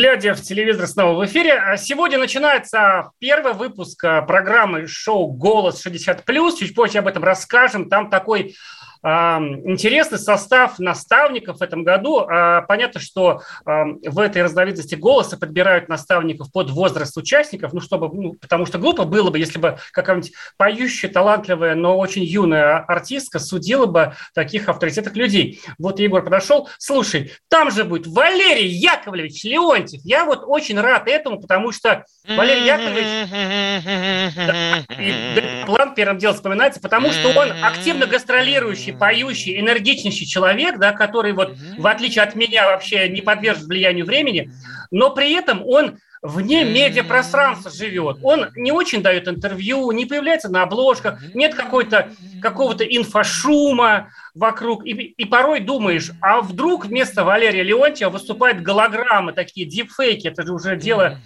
глядя 0.01 0.33
в 0.33 0.41
телевизор 0.41 0.87
снова 0.87 1.15
в 1.15 1.23
эфире. 1.27 1.53
А 1.53 1.77
сегодня 1.77 2.17
начинается 2.17 3.11
первый 3.19 3.53
выпуск 3.53 4.03
а, 4.03 4.23
программы 4.23 4.87
шоу 4.87 5.27
«Голос 5.27 5.85
60+.» 5.85 6.57
Чуть 6.57 6.73
позже 6.73 6.97
об 6.97 7.07
этом 7.07 7.23
расскажем. 7.23 7.87
Там 7.87 8.09
такой 8.09 8.55
Интересный 9.03 10.19
состав 10.19 10.77
наставников 10.77 11.57
в 11.57 11.61
этом 11.63 11.83
году. 11.83 12.19
А, 12.19 12.61
понятно, 12.61 12.99
что 12.99 13.41
в 13.65 14.19
этой 14.19 14.43
разновидности 14.43 14.93
голоса 14.93 15.37
подбирают 15.37 15.89
наставников 15.89 16.51
под 16.51 16.69
возраст 16.69 17.17
участников, 17.17 17.73
ну, 17.73 17.81
чтобы, 17.81 18.09
ну, 18.13 18.33
потому 18.33 18.67
что 18.67 18.77
глупо 18.77 19.05
было 19.05 19.31
бы, 19.31 19.39
если 19.39 19.57
бы 19.57 19.79
какая-нибудь 19.91 20.33
поющая, 20.55 21.09
талантливая, 21.09 21.73
но 21.73 21.97
очень 21.97 22.23
юная 22.23 22.77
артистка 22.77 23.39
судила 23.39 23.87
бы 23.87 24.13
таких 24.35 24.69
авторитетных 24.69 25.15
людей. 25.15 25.61
Вот 25.79 25.99
Егор 25.99 26.23
подошел, 26.23 26.69
слушай, 26.77 27.31
там 27.49 27.71
же 27.71 27.85
будет 27.85 28.05
Валерий 28.05 28.67
Яковлевич 28.67 29.43
Леонтьев. 29.43 30.01
Я 30.03 30.25
вот 30.25 30.43
очень 30.45 30.79
рад 30.79 31.07
этому, 31.07 31.41
потому 31.41 31.71
что 31.71 32.05
Валерий 32.27 32.65
Яковлевич, 32.65 34.35
да, 34.35 35.65
план 35.65 35.95
первым 35.95 36.19
делом 36.19 36.35
вспоминается, 36.35 36.79
потому 36.79 37.11
что 37.11 37.29
он 37.29 37.51
активно 37.63 38.05
гастролирующий 38.05 38.90
поющий, 38.91 39.31
поющий, 39.31 39.59
энергичнейший 39.59 40.25
человек, 40.25 40.77
да, 40.77 40.91
который 40.91 41.33
вот, 41.33 41.55
в 41.77 41.87
отличие 41.87 42.23
от 42.23 42.35
меня, 42.35 42.67
вообще 42.67 43.09
не 43.09 43.21
подвержен 43.21 43.67
влиянию 43.67 44.05
времени, 44.05 44.51
но 44.91 45.11
при 45.11 45.33
этом 45.33 45.65
он 45.65 45.97
вне 46.21 46.63
медиапространства 46.63 47.71
живет. 47.71 48.17
Он 48.21 48.47
не 48.55 48.71
очень 48.71 49.01
дает 49.01 49.27
интервью, 49.27 49.91
не 49.91 50.05
появляется 50.05 50.49
на 50.49 50.63
обложках, 50.63 51.19
нет 51.33 51.55
какой-то, 51.55 52.09
какого-то 52.41 52.83
инфошума 52.83 54.09
вокруг. 54.35 54.85
И, 54.85 54.91
и 54.91 55.25
порой 55.25 55.61
думаешь, 55.61 56.11
а 56.21 56.41
вдруг 56.41 56.85
вместо 56.85 57.23
Валерия 57.23 57.63
Леонтьева 57.63 58.11
выступают 58.11 58.61
голограммы, 58.61 59.33
такие 59.33 59.65
дипфейки, 59.65 60.27
это 60.27 60.45
же 60.45 60.53
уже 60.53 60.75
дело 60.75 61.17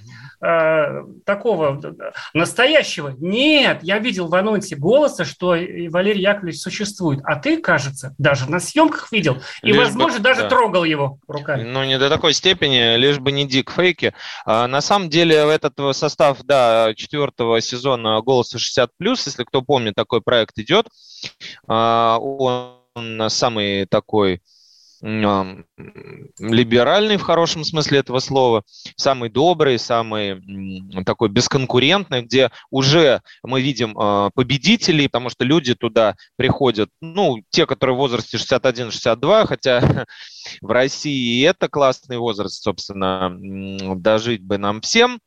Э, 0.45 1.03
такого 1.25 1.81
настоящего. 2.33 3.15
Нет, 3.17 3.79
я 3.81 3.97
видел 3.97 4.27
в 4.27 4.35
анонсе 4.35 4.75
голоса, 4.75 5.25
что 5.25 5.55
Валерий 5.89 6.21
Яковлевич 6.21 6.59
существует. 6.61 7.21
А 7.23 7.37
ты, 7.37 7.59
кажется, 7.59 8.13
даже 8.19 8.49
на 8.49 8.59
съемках 8.59 9.11
видел. 9.11 9.41
И, 9.63 9.67
лишь 9.67 9.77
возможно, 9.77 10.19
бы, 10.19 10.23
даже 10.23 10.41
да. 10.41 10.49
трогал 10.49 10.83
его 10.83 11.17
руками. 11.27 11.63
Ну, 11.63 11.83
не 11.83 11.97
до 11.97 12.09
такой 12.09 12.33
степени, 12.33 12.95
лишь 12.97 13.17
бы 13.17 13.31
не 13.31 13.47
дик 13.47 13.71
фейки. 13.71 14.13
А, 14.45 14.67
на 14.67 14.81
самом 14.81 15.09
деле, 15.09 15.35
этот 15.35 15.73
состав, 15.95 16.43
да, 16.43 16.93
четвертого 16.95 17.59
сезона 17.59 18.21
«Голоса 18.21 18.59
60+,» 18.59 18.89
если 18.99 19.43
кто 19.45 19.63
помнит, 19.63 19.95
такой 19.95 20.21
проект 20.21 20.59
идет. 20.59 20.89
А, 21.67 22.19
он 22.19 23.29
самый 23.29 23.87
такой 23.87 24.41
либеральный 26.39 27.17
в 27.17 27.21
хорошем 27.21 27.63
смысле 27.63 27.99
этого 27.99 28.17
слова, 28.17 28.63
самый 28.95 29.29
добрый, 29.29 29.77
самый 29.77 30.41
такой 31.05 31.29
бесконкурентный, 31.29 32.23
где 32.23 32.49
уже 32.71 33.21
мы 33.43 33.61
видим 33.61 33.95
а, 33.97 34.31
победителей, 34.33 35.07
потому 35.07 35.29
что 35.29 35.45
люди 35.45 35.75
туда 35.75 36.15
приходят, 36.37 36.89
ну, 37.01 37.37
те, 37.49 37.67
которые 37.67 37.95
в 37.95 37.99
возрасте 37.99 38.37
61-62, 38.37 39.45
хотя 39.45 40.05
в 40.61 40.71
России 40.71 41.45
это 41.45 41.69
классный 41.69 42.17
возраст, 42.17 42.63
собственно, 42.63 43.31
дожить 43.95 44.41
бы 44.41 44.57
нам 44.57 44.81
всем, 44.81 45.19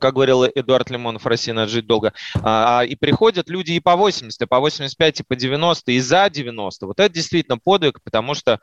как 0.00 0.14
говорил 0.14 0.44
Эдуард 0.44 0.90
Лимонов, 0.90 1.26
Россия 1.26 1.54
надо 1.54 1.70
жить 1.70 1.86
долго, 1.86 2.12
а, 2.42 2.82
и 2.82 2.94
приходят 2.96 3.48
люди 3.48 3.72
и 3.72 3.80
по 3.80 3.96
80, 3.96 4.42
и 4.42 4.46
по 4.46 4.58
85, 4.58 5.20
и 5.20 5.22
по 5.22 5.36
90, 5.36 5.92
и 5.92 6.00
за 6.00 6.28
90. 6.30 6.86
Вот 6.86 7.00
это 7.00 7.12
действительно 7.12 7.58
подвиг, 7.58 8.02
потому 8.02 8.34
что 8.34 8.60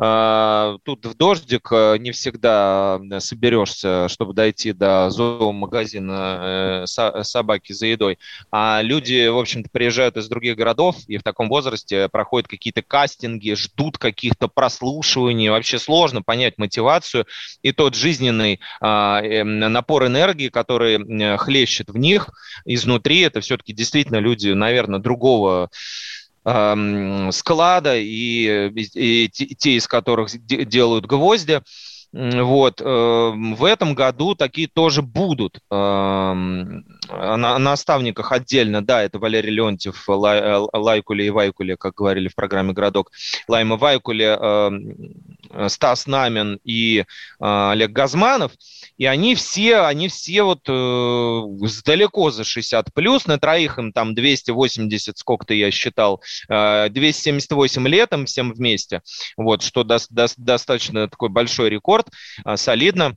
а, 0.00 0.76
тут 0.84 1.06
в 1.06 1.14
дождик 1.14 1.68
э, 1.72 1.96
не 1.98 2.12
всегда 2.12 3.00
соберешься, 3.18 4.08
чтобы 4.08 4.32
дойти 4.32 4.72
до 4.72 5.10
зоомагазина 5.10 6.84
э, 6.84 7.22
собаки 7.22 7.72
за 7.72 7.86
едой. 7.86 8.18
А 8.50 8.80
люди, 8.82 9.26
в 9.26 9.38
общем-то, 9.38 9.68
приезжают 9.70 10.16
из 10.16 10.28
других 10.28 10.56
городов 10.56 10.96
и 11.06 11.18
в 11.18 11.22
таком 11.22 11.48
возрасте 11.48 12.08
проходят 12.08 12.48
какие-то 12.48 12.82
кастинги, 12.82 13.54
ждут 13.54 13.98
каких-то 13.98 14.48
прослушиваний. 14.48 15.48
Вообще 15.48 15.78
сложно 15.78 16.22
понять 16.22 16.58
мотивацию 16.58 17.26
и 17.62 17.72
тот 17.72 17.94
жизненный 17.94 18.60
а, 18.80 19.20
эм, 19.22 19.58
напор 19.58 20.06
энергии, 20.06 20.48
который 20.48 20.67
хлещет 20.68 21.90
в 21.90 21.96
них 21.96 22.30
изнутри. 22.64 23.20
Это 23.20 23.40
все-таки 23.40 23.72
действительно 23.72 24.18
люди, 24.18 24.48
наверное, 24.50 25.00
другого 25.00 25.70
склада 26.44 27.96
и, 27.96 28.70
и 28.94 29.28
те, 29.28 29.72
из 29.72 29.86
которых 29.86 30.30
делают 30.46 31.04
гвозди. 31.04 31.60
Вот. 32.10 32.80
В 32.80 33.64
этом 33.68 33.94
году 33.94 34.34
такие 34.34 34.66
тоже 34.66 35.02
будут. 35.02 35.60
Эм, 35.70 36.86
на 37.10 37.58
наставниках 37.58 38.32
отдельно, 38.32 38.82
да, 38.82 39.02
это 39.02 39.18
Валерий 39.18 39.50
Леонтьев, 39.50 40.08
Лай, 40.08 40.40
Лайкуле 40.72 41.26
и 41.26 41.30
Вайкуле, 41.30 41.76
как 41.76 41.96
говорили 41.96 42.28
в 42.28 42.34
программе 42.34 42.72
«Городок», 42.72 43.10
Лайма 43.46 43.76
Вайкуле, 43.76 44.26
эм, 44.26 45.68
Стас 45.68 46.06
Намин 46.06 46.60
и 46.64 47.04
Олег 47.40 47.90
Газманов– 47.90 48.52
и 48.98 49.06
они 49.06 49.34
все, 49.36 49.78
они 49.82 50.08
все 50.08 50.42
вот 50.42 50.68
э, 50.68 51.42
далеко 51.84 52.30
за 52.30 52.44
60 52.44 52.92
плюс, 52.92 53.26
на 53.26 53.38
троих 53.38 53.78
им 53.78 53.92
там 53.92 54.14
280, 54.14 55.16
сколько-то 55.16 55.54
я 55.54 55.70
считал, 55.70 56.20
э, 56.48 56.88
278 56.90 57.88
летом 57.88 58.26
всем 58.26 58.52
вместе, 58.52 59.02
вот, 59.36 59.62
что 59.62 59.84
до, 59.84 59.98
до, 60.10 60.26
достаточно 60.36 61.08
такой 61.08 61.28
большой 61.30 61.70
рекорд, 61.70 62.08
э, 62.44 62.56
солидно. 62.56 63.16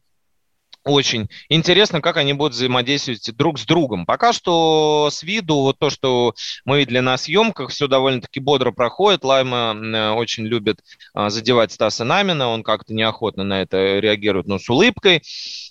Очень 0.84 1.30
интересно, 1.48 2.02
как 2.02 2.18
они 2.18 2.34
будут 2.34 2.54
взаимодействовать 2.54 3.36
друг 3.38 3.60
с 3.60 3.66
другом. 3.66 4.08
Пока 4.08 4.34
что 4.34 5.10
с 5.12 5.22
виду, 5.22 5.58
вот 5.58 5.78
то, 5.78 5.92
что 5.92 6.34
мы 6.66 6.80
видели 6.80 7.00
на 7.00 7.18
съемках, 7.18 7.70
все 7.70 7.88
довольно-таки 7.88 8.40
бодро 8.40 8.72
проходит. 8.72 9.24
Лайма 9.24 9.76
э, 9.76 10.10
очень 10.10 10.46
любит 10.46 10.80
а, 11.14 11.30
задевать 11.30 11.72
Стаса 11.72 12.04
Намина, 12.04 12.48
он 12.48 12.64
как-то 12.64 12.96
неохотно 12.96 13.44
на 13.44 13.62
это 13.62 14.00
реагирует, 14.00 14.48
но 14.48 14.58
с 14.58 14.68
улыбкой. 14.72 15.22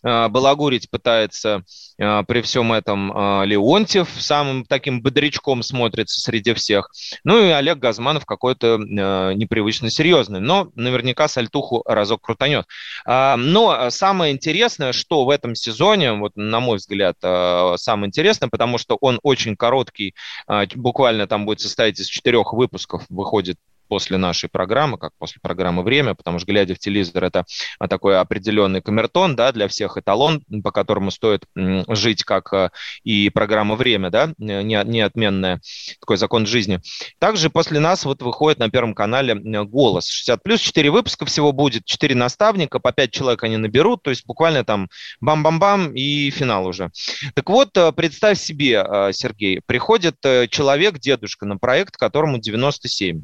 А, 0.04 0.28
балагурить 0.28 0.88
пытается 0.88 1.64
а, 2.00 2.22
при 2.22 2.40
всем 2.40 2.72
этом 2.72 3.10
Леонтьев, 3.44 4.08
самым 4.16 4.64
таким 4.64 5.02
бодрячком 5.02 5.64
смотрится 5.64 6.20
среди 6.20 6.54
всех. 6.54 6.88
Ну 7.24 7.44
и 7.44 7.48
Олег 7.48 7.78
Газманов 7.78 8.26
какой-то 8.26 8.78
непривычно 8.78 9.90
серьезный, 9.90 10.38
но 10.38 10.70
наверняка 10.76 11.26
сальтуху 11.26 11.82
разок 11.84 12.22
крутанет. 12.22 12.66
Но 13.06 13.88
самое 13.90 14.32
интересное, 14.32 14.92
что 15.00 15.24
в 15.24 15.30
этом 15.30 15.54
сезоне, 15.54 16.12
вот 16.12 16.32
на 16.36 16.60
мой 16.60 16.76
взгляд, 16.76 17.16
э, 17.22 17.74
самое 17.76 18.08
интересное, 18.08 18.48
потому 18.48 18.78
что 18.78 18.96
он 19.00 19.18
очень 19.22 19.56
короткий, 19.56 20.14
э, 20.46 20.66
буквально 20.76 21.26
там 21.26 21.46
будет 21.46 21.60
состоять 21.60 21.98
из 21.98 22.06
четырех 22.06 22.52
выпусков, 22.52 23.04
выходит 23.08 23.58
после 23.90 24.18
нашей 24.18 24.48
программы, 24.48 24.98
как 24.98 25.10
после 25.18 25.40
программы 25.42 25.82
«Время», 25.82 26.14
потому 26.14 26.38
что, 26.38 26.46
глядя 26.46 26.76
в 26.76 26.78
телевизор, 26.78 27.24
это 27.24 27.44
а, 27.80 27.88
такой 27.88 28.16
определенный 28.16 28.80
камертон, 28.80 29.34
да, 29.34 29.50
для 29.50 29.66
всех 29.66 29.96
эталон, 29.96 30.44
по 30.62 30.70
которому 30.70 31.10
стоит 31.10 31.44
жить, 31.56 32.22
как 32.22 32.52
э, 32.52 32.70
и 33.02 33.30
программа 33.30 33.74
«Время», 33.74 34.10
да, 34.10 34.32
неотменная, 34.38 35.60
такой 35.98 36.18
закон 36.18 36.46
жизни. 36.46 36.80
Также 37.18 37.50
после 37.50 37.80
нас 37.80 38.04
вот 38.04 38.22
выходит 38.22 38.60
на 38.60 38.70
Первом 38.70 38.94
канале 38.94 39.34
«Голос». 39.34 40.08
60 40.08 40.40
плюс, 40.44 40.60
4 40.60 40.88
выпуска 40.90 41.26
всего 41.26 41.50
будет, 41.50 41.84
4 41.84 42.14
наставника, 42.14 42.78
по 42.78 42.92
5 42.92 43.10
человек 43.10 43.42
они 43.42 43.56
наберут, 43.56 44.04
то 44.04 44.10
есть 44.10 44.24
буквально 44.24 44.64
там 44.64 44.88
бам-бам-бам 45.20 45.96
и 45.96 46.30
финал 46.30 46.64
уже. 46.68 46.92
Так 47.34 47.50
вот, 47.50 47.76
э, 47.76 47.90
представь 47.90 48.38
себе, 48.38 48.86
э, 48.88 49.10
Сергей, 49.12 49.60
приходит 49.66 50.14
человек, 50.50 51.00
дедушка, 51.00 51.44
на 51.44 51.58
проект, 51.58 51.96
которому 51.96 52.38
97. 52.38 53.22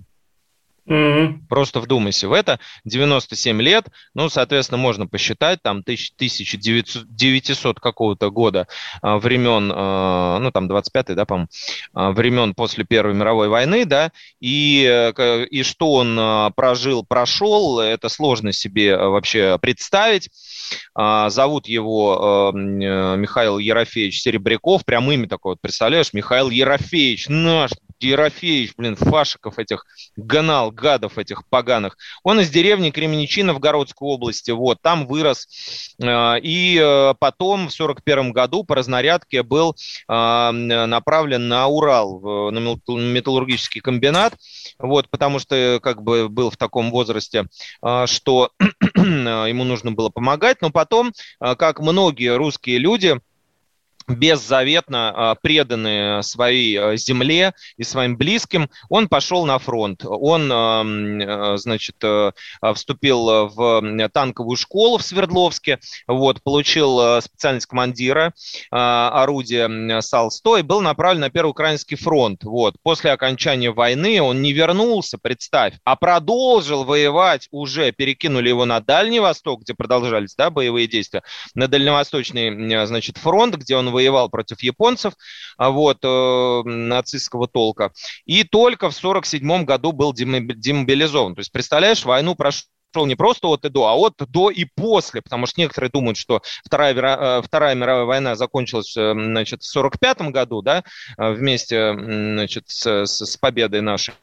Mm-hmm. 0.89 1.47
Просто 1.49 1.81
вдумайся 1.81 2.29
в 2.29 2.33
это. 2.33 2.61
97 2.85 3.61
лет, 3.61 3.89
ну, 4.15 4.29
соответственно, 4.29 4.79
можно 4.79 5.09
посчитать, 5.09 5.61
там, 5.63 5.79
1900 5.79 7.81
какого-то 7.81 8.31
года 8.31 8.69
а, 9.03 9.19
времен, 9.19 9.73
а, 9.75 10.39
ну, 10.39 10.53
там, 10.53 10.71
25-й, 10.71 11.15
да, 11.15 11.25
по-моему, 11.25 11.49
а, 11.93 12.13
времен 12.13 12.55
после 12.55 12.85
Первой 12.85 13.15
мировой 13.15 13.49
войны, 13.49 13.85
да, 13.85 14.13
и, 14.41 14.87
э, 14.87 15.47
и 15.47 15.65
что 15.65 15.95
он 15.95 16.53
прожил, 16.55 17.05
прошел, 17.05 17.81
это 17.81 18.09
сложно 18.09 18.53
себе 18.53 18.97
вообще 18.97 19.59
представить. 19.59 20.31
Зовут 20.95 21.67
его 21.69 22.53
Михаил 22.55 23.59
Ерофеевич 23.59 24.21
Серебряков, 24.21 24.85
прям 24.85 25.11
имя 25.11 25.27
такое, 25.29 25.53
вот, 25.53 25.61
представляешь, 25.61 26.13
Михаил 26.13 26.51
Ерофеевич, 26.51 27.29
наш 27.29 27.71
Ерофеевич, 28.01 28.75
блин, 28.77 28.97
фашиков 28.97 29.59
этих 29.59 29.85
гнал, 30.17 30.71
гадов 30.71 31.19
этих 31.19 31.47
поганых. 31.49 31.97
Он 32.23 32.41
из 32.41 32.51
деревни 32.51 32.91
Кременичина 32.91 33.55
в 33.55 33.59
Городской 33.59 34.09
области, 34.09 34.51
вот, 34.51 34.81
там 34.83 35.07
вырос. 35.07 35.95
Э, 36.03 36.39
и 36.41 36.79
э, 36.83 37.15
потом 37.19 37.69
в 37.69 37.73
41 37.73 38.33
году 38.33 38.65
по 38.65 38.75
разнарядке 38.75 39.43
был 39.43 39.75
э, 40.09 40.51
направлен 40.51 41.49
на 41.49 41.67
Урал, 41.67 42.51
на 42.51 42.59
металлургический 42.59 43.81
комбинат, 43.81 44.35
вот, 44.79 45.09
потому 45.09 45.39
что 45.39 45.81
как 45.83 46.03
бы 46.03 46.29
был 46.29 46.51
в 46.51 46.57
таком 46.57 46.91
возрасте, 46.91 47.47
что 48.07 48.51
ему 48.97 49.65
нужно 49.65 49.93
было 49.93 50.09
помогать, 50.09 50.61
но 50.61 50.71
потом, 50.71 51.13
как 51.41 51.81
многие 51.81 52.37
русские 52.37 52.79
люди, 52.79 53.19
беззаветно 54.09 55.13
а, 55.15 55.35
преданный 55.35 56.23
своей 56.23 56.77
а, 56.77 56.97
земле 56.97 57.55
и 57.77 57.83
своим 57.83 58.17
близким, 58.17 58.71
он 58.89 59.09
пошел 59.09 59.45
на 59.47 59.59
фронт. 59.59 60.05
Он, 60.05 60.51
а, 60.53 61.57
значит, 61.57 61.97
вступил 62.75 63.49
в 63.49 64.09
танковую 64.13 64.57
школу 64.57 64.99
в 64.99 65.03
Свердловске, 65.03 65.79
вот, 66.07 66.43
получил 66.43 67.21
специальность 67.21 67.67
командира 67.67 68.33
орудия 68.71 70.01
САЛ-100 70.01 70.61
и 70.61 70.63
был 70.63 70.81
направлен 70.81 71.21
на 71.23 71.31
Первый 71.31 71.51
Украинский 71.51 71.97
фронт. 71.97 72.45
Вот. 72.45 72.77
После 72.83 73.11
окончания 73.13 73.71
войны 73.71 74.21
он 74.21 74.43
не 74.43 74.53
вернулся, 74.53 75.19
представь, 75.19 75.75
а 75.85 75.97
продолжил 75.97 76.85
воевать 76.85 77.49
уже, 77.51 77.93
перекинули 77.93 78.49
его 78.49 78.65
на 78.65 78.81
Дальний 78.81 79.21
Восток, 79.21 79.63
где 79.63 79.75
продолжались 79.75 80.35
да, 80.37 80.51
боевые 80.51 80.87
действия, 80.87 81.23
на 81.55 81.69
Дальневосточный 81.69 82.87
значит, 82.87 83.19
фронт, 83.19 83.57
где 83.57 83.77
он 83.77 83.91
воевал 83.97 84.29
против 84.29 84.63
японцев, 84.63 85.15
а 85.57 85.71
вот, 85.71 85.99
э, 86.03 86.63
нацистского 86.65 87.49
толка, 87.49 87.93
и 88.25 88.45
только 88.45 88.91
в 88.91 88.97
1947 88.97 89.65
году 89.65 89.93
был 89.93 90.13
демобилизован. 90.13 91.35
То 91.35 91.41
есть, 91.41 91.53
представляешь, 91.53 92.05
войну 92.05 92.35
прошел 92.35 92.67
не 93.07 93.15
просто 93.15 93.49
от 93.49 93.65
и 93.65 93.69
до, 93.69 93.87
а 93.87 93.95
от 93.95 94.15
до 94.19 94.51
и 94.51 94.65
после, 94.65 95.23
потому 95.23 95.47
что 95.47 95.61
некоторые 95.61 95.91
думают, 95.91 96.17
что 96.17 96.43
Вторая, 96.65 96.95
э, 96.95 97.43
Вторая 97.43 97.75
мировая 97.75 98.05
война 98.05 98.37
закончилась 98.37 98.97
э, 98.97 99.13
значит, 99.13 99.63
в 99.63 99.77
1945 99.77 100.33
году, 100.33 100.63
да, 100.63 100.85
вместе 101.17 101.95
значит, 101.95 102.65
с, 102.69 103.07
с 103.07 103.37
победой 103.39 103.81
нашей 103.81 104.15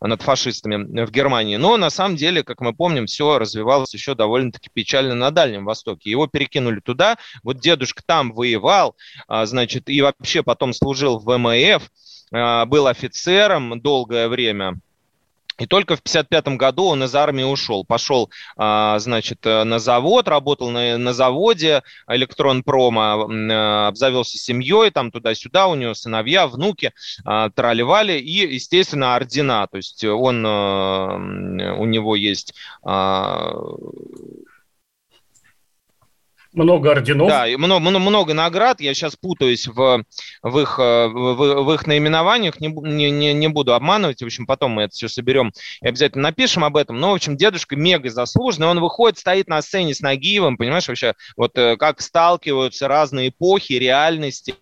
над 0.00 0.22
фашистами 0.22 1.04
в 1.04 1.10
Германии. 1.10 1.56
Но 1.56 1.76
на 1.76 1.90
самом 1.90 2.16
деле, 2.16 2.42
как 2.42 2.60
мы 2.60 2.74
помним, 2.74 3.06
все 3.06 3.38
развивалось 3.38 3.94
еще 3.94 4.14
довольно-таки 4.14 4.70
печально 4.72 5.14
на 5.14 5.30
Дальнем 5.30 5.64
Востоке. 5.64 6.10
Его 6.10 6.26
перекинули 6.26 6.80
туда, 6.80 7.16
вот 7.42 7.58
дедушка 7.58 8.02
там 8.04 8.32
воевал, 8.32 8.96
а, 9.28 9.46
значит, 9.46 9.88
и 9.88 10.02
вообще 10.02 10.42
потом 10.42 10.72
служил 10.72 11.18
в 11.18 11.24
ВМФ, 11.24 11.90
а, 12.32 12.66
был 12.66 12.86
офицером 12.86 13.80
долгое 13.80 14.28
время, 14.28 14.78
и 15.58 15.66
только 15.66 15.96
в 15.96 16.00
1955 16.00 16.56
году 16.56 16.84
он 16.84 17.04
из 17.04 17.14
армии 17.14 17.42
ушел. 17.42 17.84
Пошел, 17.84 18.30
а, 18.56 18.98
значит, 18.98 19.46
э, 19.46 19.64
на 19.64 19.78
завод, 19.78 20.28
работал 20.28 20.70
на, 20.70 20.98
на 20.98 21.12
заводе 21.12 21.82
электронпрома, 22.08 23.26
э, 23.28 23.86
обзавелся 23.88 24.38
семьей, 24.38 24.90
там 24.90 25.10
туда-сюда, 25.10 25.66
у 25.66 25.74
него 25.74 25.94
сыновья, 25.94 26.46
внуки, 26.46 26.92
а, 27.24 27.50
трали 27.50 27.82
и, 28.18 28.54
естественно, 28.54 29.14
ордена. 29.14 29.66
То 29.66 29.76
есть 29.78 30.04
он, 30.04 30.44
э, 30.44 31.72
у 31.72 31.84
него 31.86 32.16
есть 32.16 32.54
а, 32.82 33.52
много 36.56 36.90
орденов. 36.90 37.28
Да, 37.28 37.46
много, 37.56 37.98
много 37.98 38.34
наград. 38.34 38.80
Я 38.80 38.94
сейчас 38.94 39.16
путаюсь 39.16 39.68
в, 39.68 40.04
в, 40.42 40.58
их, 40.58 40.78
э, 40.78 41.06
в, 41.06 41.64
в 41.64 41.72
их 41.72 41.86
наименованиях, 41.86 42.60
не, 42.60 42.68
не, 43.10 43.32
не 43.32 43.48
буду 43.48 43.74
обманывать. 43.74 44.22
В 44.22 44.24
общем, 44.24 44.46
потом 44.46 44.72
мы 44.72 44.82
это 44.82 44.94
все 44.94 45.08
соберем 45.08 45.52
и 45.82 45.88
обязательно 45.88 46.24
напишем 46.24 46.64
об 46.64 46.76
этом. 46.76 46.98
Но, 46.98 47.12
в 47.12 47.14
общем, 47.14 47.36
дедушка 47.36 47.76
мега 47.76 48.10
заслуженный. 48.10 48.68
Он 48.68 48.80
выходит, 48.80 49.18
стоит 49.18 49.48
на 49.48 49.60
сцене 49.62 49.94
с 49.94 50.00
Нагиевым, 50.00 50.56
понимаешь, 50.56 50.88
вообще, 50.88 51.14
вот 51.36 51.56
э, 51.58 51.76
как 51.76 52.00
сталкиваются 52.00 52.88
разные 52.88 53.28
эпохи, 53.28 53.74
реальности 53.74 54.54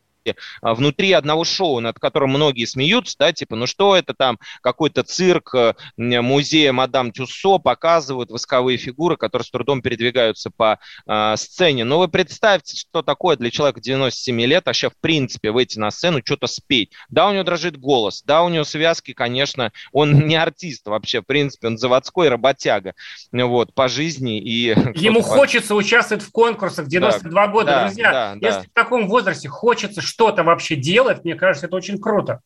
внутри 0.62 1.12
одного 1.12 1.44
шоу, 1.44 1.80
над 1.80 1.98
которым 1.98 2.30
многие 2.30 2.64
смеются, 2.64 3.16
да, 3.18 3.32
типа, 3.32 3.56
ну 3.56 3.66
что 3.66 3.96
это 3.96 4.14
там, 4.14 4.38
какой-то 4.62 5.02
цирк 5.02 5.54
э, 5.54 5.74
музея 5.96 6.72
Мадам 6.72 7.12
Тюссо 7.12 7.58
показывают 7.58 8.30
восковые 8.30 8.78
фигуры, 8.78 9.16
которые 9.16 9.46
с 9.46 9.50
трудом 9.50 9.82
передвигаются 9.82 10.50
по 10.50 10.78
э, 11.06 11.34
сцене. 11.37 11.84
Но 11.84 11.98
вы 11.98 12.08
представьте, 12.08 12.76
что 12.76 13.02
такое 13.02 13.37
для 13.37 13.50
человека 13.50 13.80
97 13.80 14.40
лет, 14.42 14.66
вообще 14.66 14.90
в 14.90 14.96
принципе 15.00 15.50
выйти 15.50 15.78
на 15.78 15.90
сцену, 15.90 16.20
что-то 16.24 16.46
спеть. 16.46 16.92
Да, 17.08 17.28
у 17.28 17.32
него 17.32 17.44
дрожит 17.44 17.78
голос, 17.78 18.22
да, 18.24 18.42
у 18.42 18.48
него 18.48 18.64
связки, 18.64 19.12
конечно, 19.12 19.72
он 19.92 20.26
не 20.26 20.37
артист 20.37 20.87
вообще, 20.87 21.20
в 21.20 21.24
принципе, 21.24 21.68
он 21.68 21.78
заводской 21.78 22.28
работяга, 22.28 22.94
вот, 23.32 23.74
по 23.74 23.88
жизни. 23.88 24.40
И 24.40 24.68
Ему 24.94 25.22
хочется 25.22 25.74
участвовать 25.74 26.22
в 26.22 26.30
конкурсах 26.30 26.87
92 26.87 27.30
да, 27.30 27.52
года, 27.52 27.66
да, 27.66 27.84
друзья. 27.87 28.12
Да, 28.12 28.32
если 28.34 28.60
да. 28.60 28.66
в 28.70 28.74
таком 28.74 29.08
возрасте 29.08 29.48
хочется 29.48 30.00
что-то 30.14 30.44
вообще 30.44 30.77
делать, 30.77 31.24
мне 31.24 31.35
кажется, 31.35 31.66
это 31.66 31.74
очень 31.74 31.98
круто. 31.98 32.40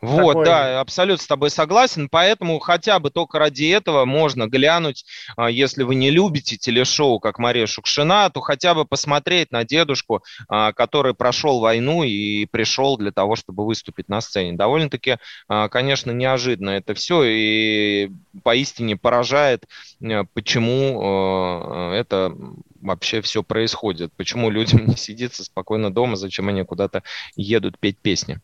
Вот, 0.00 0.34
Такой- 0.34 0.44
да, 0.44 0.80
абсолютно 0.80 1.24
с 1.24 1.26
тобой 1.26 1.50
согласен. 1.50 2.08
Поэтому 2.08 2.60
хотя 2.60 3.00
бы 3.00 3.10
только 3.10 3.38
ради 3.38 3.64
этого 3.64 4.04
можно 4.04 4.46
глянуть, 4.46 5.04
а, 5.36 5.50
если 5.50 5.82
вы 5.82 5.96
не 5.96 6.10
любите 6.10 6.56
телешоу, 6.56 7.18
как 7.18 7.38
Мария 7.38 7.66
Шукшина, 7.66 8.30
то 8.30 8.40
хотя 8.40 8.74
бы 8.74 8.84
посмотреть 8.84 9.50
на 9.50 9.64
дедушку, 9.64 10.22
а, 10.48 10.72
который 10.72 11.14
прошел 11.14 11.58
войну 11.58 12.04
и 12.04 12.44
пришел 12.44 12.96
для 12.96 13.10
того, 13.10 13.34
чтобы 13.34 13.64
выступить 13.64 14.08
на 14.08 14.20
сцене. 14.20 14.52
Довольно-таки, 14.52 15.16
а, 15.48 15.68
конечно, 15.68 16.12
неожиданно 16.12 16.70
это 16.70 16.94
все 16.94 17.24
и 17.24 18.10
поистине 18.44 18.96
поражает, 18.96 19.64
почему 20.34 21.94
это 21.94 22.36
вообще 22.84 23.20
все 23.22 23.42
происходит, 23.42 24.12
почему 24.16 24.50
людям 24.50 24.86
не 24.86 24.96
сидится 24.96 25.42
спокойно 25.44 25.92
дома, 25.92 26.16
зачем 26.16 26.48
они 26.48 26.62
куда-то 26.64 27.02
едут 27.34 27.78
петь 27.78 27.98
песни. 27.98 28.38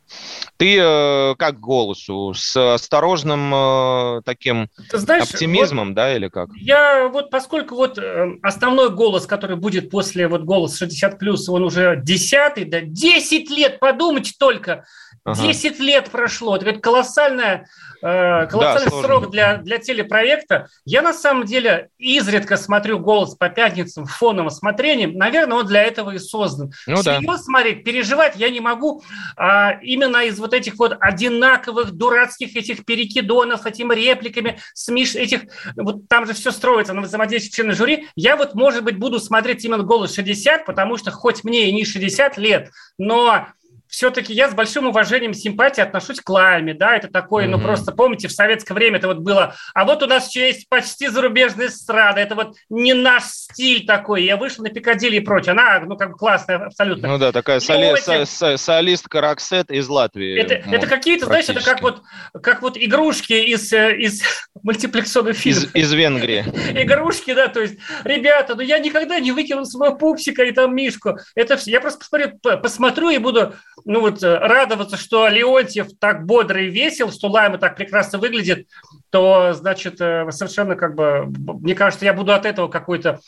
Ты 0.57 0.79
э, 0.79 1.35
как 1.39 1.57
к 1.57 1.61
голосу? 1.61 2.33
С 2.35 2.75
осторожным 2.75 3.53
э, 3.55 4.23
таким 4.25 4.69
Ты 4.91 4.99
знаешь, 4.99 5.25
оптимизмом, 5.25 5.95
да, 5.95 6.15
или 6.15 6.29
как? 6.29 6.49
вот 6.49 6.57
я 6.57 7.09
вот, 7.09 7.31
поскольку 7.31 7.75
вот 7.75 7.99
э, 7.99 8.39
основной 8.43 8.91
голос, 8.91 9.27
который 9.27 9.57
будет 9.57 9.91
после 9.91 10.27
вот 10.27 10.43
голос 10.43 10.77
60 10.79 11.19
плюс, 11.19 11.49
он 11.49 11.65
уже 11.65 12.01
десятый, 12.03 12.65
да, 12.65 12.81
10 12.81 13.51
лет, 13.51 13.79
подумайте 13.79 14.35
только, 14.39 14.85
Ага. 15.25 15.43
10 15.43 15.79
лет 15.81 16.11
прошло. 16.11 16.57
Это 16.57 16.73
колоссальная, 16.81 17.69
э, 18.03 18.47
колоссальный 18.47 18.89
сложно. 18.89 19.09
срок 19.09 19.31
для, 19.31 19.59
для 19.59 19.79
телепроекта. 19.79 20.69
Я 20.87 21.03
на 21.03 21.13
самом 21.13 21.45
деле 21.45 21.91
изредка 21.99 22.57
смотрю 22.57 22.99
голос 22.99 23.35
по 23.35 23.51
пятницам 23.51 24.07
в 24.07 24.13
фоновом 24.31 24.51
смотрении. 24.51 25.07
Наверное, 25.07 25.59
он 25.59 25.67
для 25.67 25.83
этого 25.83 26.13
и 26.13 26.19
создан. 26.19 26.73
Ну 26.87 27.03
да. 27.03 27.19
Всерьез 27.19 27.43
смотреть, 27.43 27.85
переживать 27.85 28.37
я 28.37 28.49
не 28.51 28.61
могу. 28.61 29.03
А, 29.37 29.73
именно 29.83 30.25
из 30.25 30.39
вот 30.39 30.55
этих 30.55 30.79
вот 30.79 30.97
одинаковых 31.01 31.91
дурацких 31.93 32.57
этих 32.57 32.85
перекидонов, 32.85 33.67
этими 33.67 33.93
репликами, 33.95 34.61
смеш... 34.75 35.17
этих, 35.17 35.43
вот 35.77 36.09
там 36.09 36.27
же 36.27 36.35
все 36.35 36.53
строится 36.53 36.93
на 36.93 37.03
взаимодействии 37.03 37.51
членов 37.51 37.77
жюри. 37.77 38.07
Я 38.15 38.37
вот, 38.37 38.55
может 38.55 38.85
быть, 38.85 38.99
буду 38.99 39.19
смотреть 39.19 39.65
именно 39.65 39.83
голос 39.83 40.15
60, 40.15 40.65
потому 40.65 40.97
что 40.97 41.11
хоть 41.11 41.43
мне 41.43 41.69
и 41.69 41.73
не 41.73 41.85
60 41.85 42.39
лет, 42.39 42.71
но 42.99 43.49
все-таки 43.91 44.33
я 44.33 44.49
с 44.49 44.55
большим 44.55 44.87
уважением, 44.87 45.35
симпатией 45.35 45.87
отношусь 45.87 46.21
к 46.21 46.29
Лайме, 46.31 46.75
да, 46.75 46.97
это 46.97 47.09
такое, 47.09 47.47
ну 47.47 47.57
Мгм. 47.57 47.67
просто 47.67 47.93
помните, 47.93 48.29
в 48.29 48.33
советское 48.33 48.75
время 48.75 48.99
это 48.99 49.09
вот 49.09 49.19
было, 49.19 49.55
а 49.75 49.85
вот 49.85 50.03
у 50.03 50.07
нас 50.07 50.29
еще 50.29 50.47
есть 50.47 50.69
почти 50.69 51.09
зарубежная 51.09 51.67
эстрада, 51.67 52.21
это 52.21 52.35
вот 52.35 52.57
не 52.69 52.95
наш 52.95 53.25
стиль 53.25 53.85
такой, 53.87 54.25
я 54.25 54.37
вышел 54.37 54.65
на 54.65 54.71
Пикадилли 54.71 55.17
и 55.17 55.21
прочее, 55.21 55.53
она, 55.53 55.81
ну, 55.81 55.97
как 55.97 56.13
бы 56.13 56.17
классная 56.17 56.57
абсолютно. 56.59 57.09
Ну 57.09 57.19
да, 57.19 57.33
такая 57.33 57.61
соли- 57.61 57.97
со- 58.01 58.25
со- 58.25 58.57
солистка 58.57 59.21
Роксет 59.21 59.71
из 59.71 59.89
Латвии. 59.89 60.39
Это, 60.39 60.63
ну, 60.67 60.75
это 60.75 60.87
какие-то, 60.87 61.27
знаешь, 61.27 61.49
это 61.49 61.61
как 61.63 61.83
вот, 61.83 62.03
как 62.43 62.63
вот 62.63 62.77
игрушки 62.79 63.33
из, 63.33 63.73
э, 63.73 63.97
из 63.97 64.23
мультипликационных 64.63 65.37
фильмов. 65.37 65.75
Из, 65.75 65.75
из 65.75 65.93
Венгрии. 65.93 66.41
Игрушки, 66.83 67.35
да, 67.35 67.49
то 67.49 67.61
есть, 67.61 67.79
ребята, 68.05 68.55
ну 68.55 68.61
я 68.63 68.79
никогда 68.79 69.19
не 69.21 69.33
выкину 69.33 69.65
своего 69.65 69.97
пупсика 69.97 70.43
и 70.45 70.53
там 70.53 70.75
Мишку. 70.75 71.17
Это 71.35 71.57
все. 71.57 71.71
Я 71.73 71.81
просто 71.81 71.99
посмотрю, 72.01 72.39
посмотрю 72.63 73.11
и 73.11 73.19
буду, 73.19 73.55
ну 73.85 74.01
вот, 74.01 74.23
э, 74.23 74.39
радоваться, 74.39 74.97
что 74.97 75.29
Леонтьев 75.29 75.89
так 75.99 76.27
бодро 76.27 76.63
и 76.63 76.71
весел, 76.71 77.11
что 77.11 77.29
Лайма 77.29 77.59
так 77.59 77.77
прекрасно 77.77 78.19
выглядит, 78.19 78.69
то, 79.11 79.53
значит, 79.53 80.01
э, 80.01 80.31
совершенно 80.31 80.77
как 80.77 80.95
бы, 80.95 81.27
мне 81.27 81.75
кажется, 81.75 82.05
я 82.05 82.15
буду 82.15 82.33
от 82.33 82.47
этого 82.47 82.69
какой-то 82.69 83.21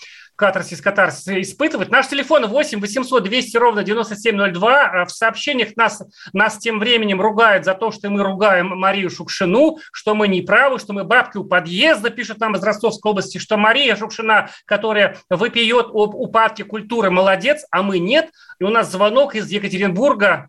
катарсис, 0.42 0.80
катарсис 0.80 1.28
испытывать. 1.28 1.90
Наш 1.90 2.08
телефон 2.08 2.48
8 2.48 2.80
800 2.80 3.22
200 3.22 3.56
ровно 3.58 3.84
9702. 3.84 4.82
А 4.82 5.04
В 5.04 5.12
сообщениях 5.12 5.76
нас, 5.76 6.02
нас 6.32 6.58
тем 6.58 6.80
временем 6.80 7.20
ругают 7.20 7.64
за 7.64 7.74
то, 7.74 7.92
что 7.92 8.10
мы 8.10 8.24
ругаем 8.24 8.66
Марию 8.66 9.08
Шукшину, 9.08 9.78
что 9.92 10.16
мы 10.16 10.26
не 10.26 10.42
правы, 10.42 10.80
что 10.80 10.94
мы 10.94 11.04
бабки 11.04 11.36
у 11.36 11.44
подъезда, 11.44 12.10
пишет 12.10 12.40
нам 12.40 12.56
из 12.56 12.62
Ростовской 12.64 13.12
области, 13.12 13.38
что 13.38 13.56
Мария 13.56 13.94
Шукшина, 13.94 14.50
которая 14.64 15.16
выпьет 15.30 15.86
об 15.92 16.16
упадке 16.16 16.64
культуры, 16.64 17.12
молодец, 17.12 17.64
а 17.70 17.84
мы 17.84 18.00
нет. 18.00 18.32
И 18.58 18.64
у 18.64 18.70
нас 18.70 18.90
звонок 18.90 19.36
из 19.36 19.48
Екатеринбурга. 19.48 20.48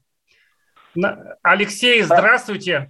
Алексей, 1.44 2.02
здравствуйте. 2.02 2.88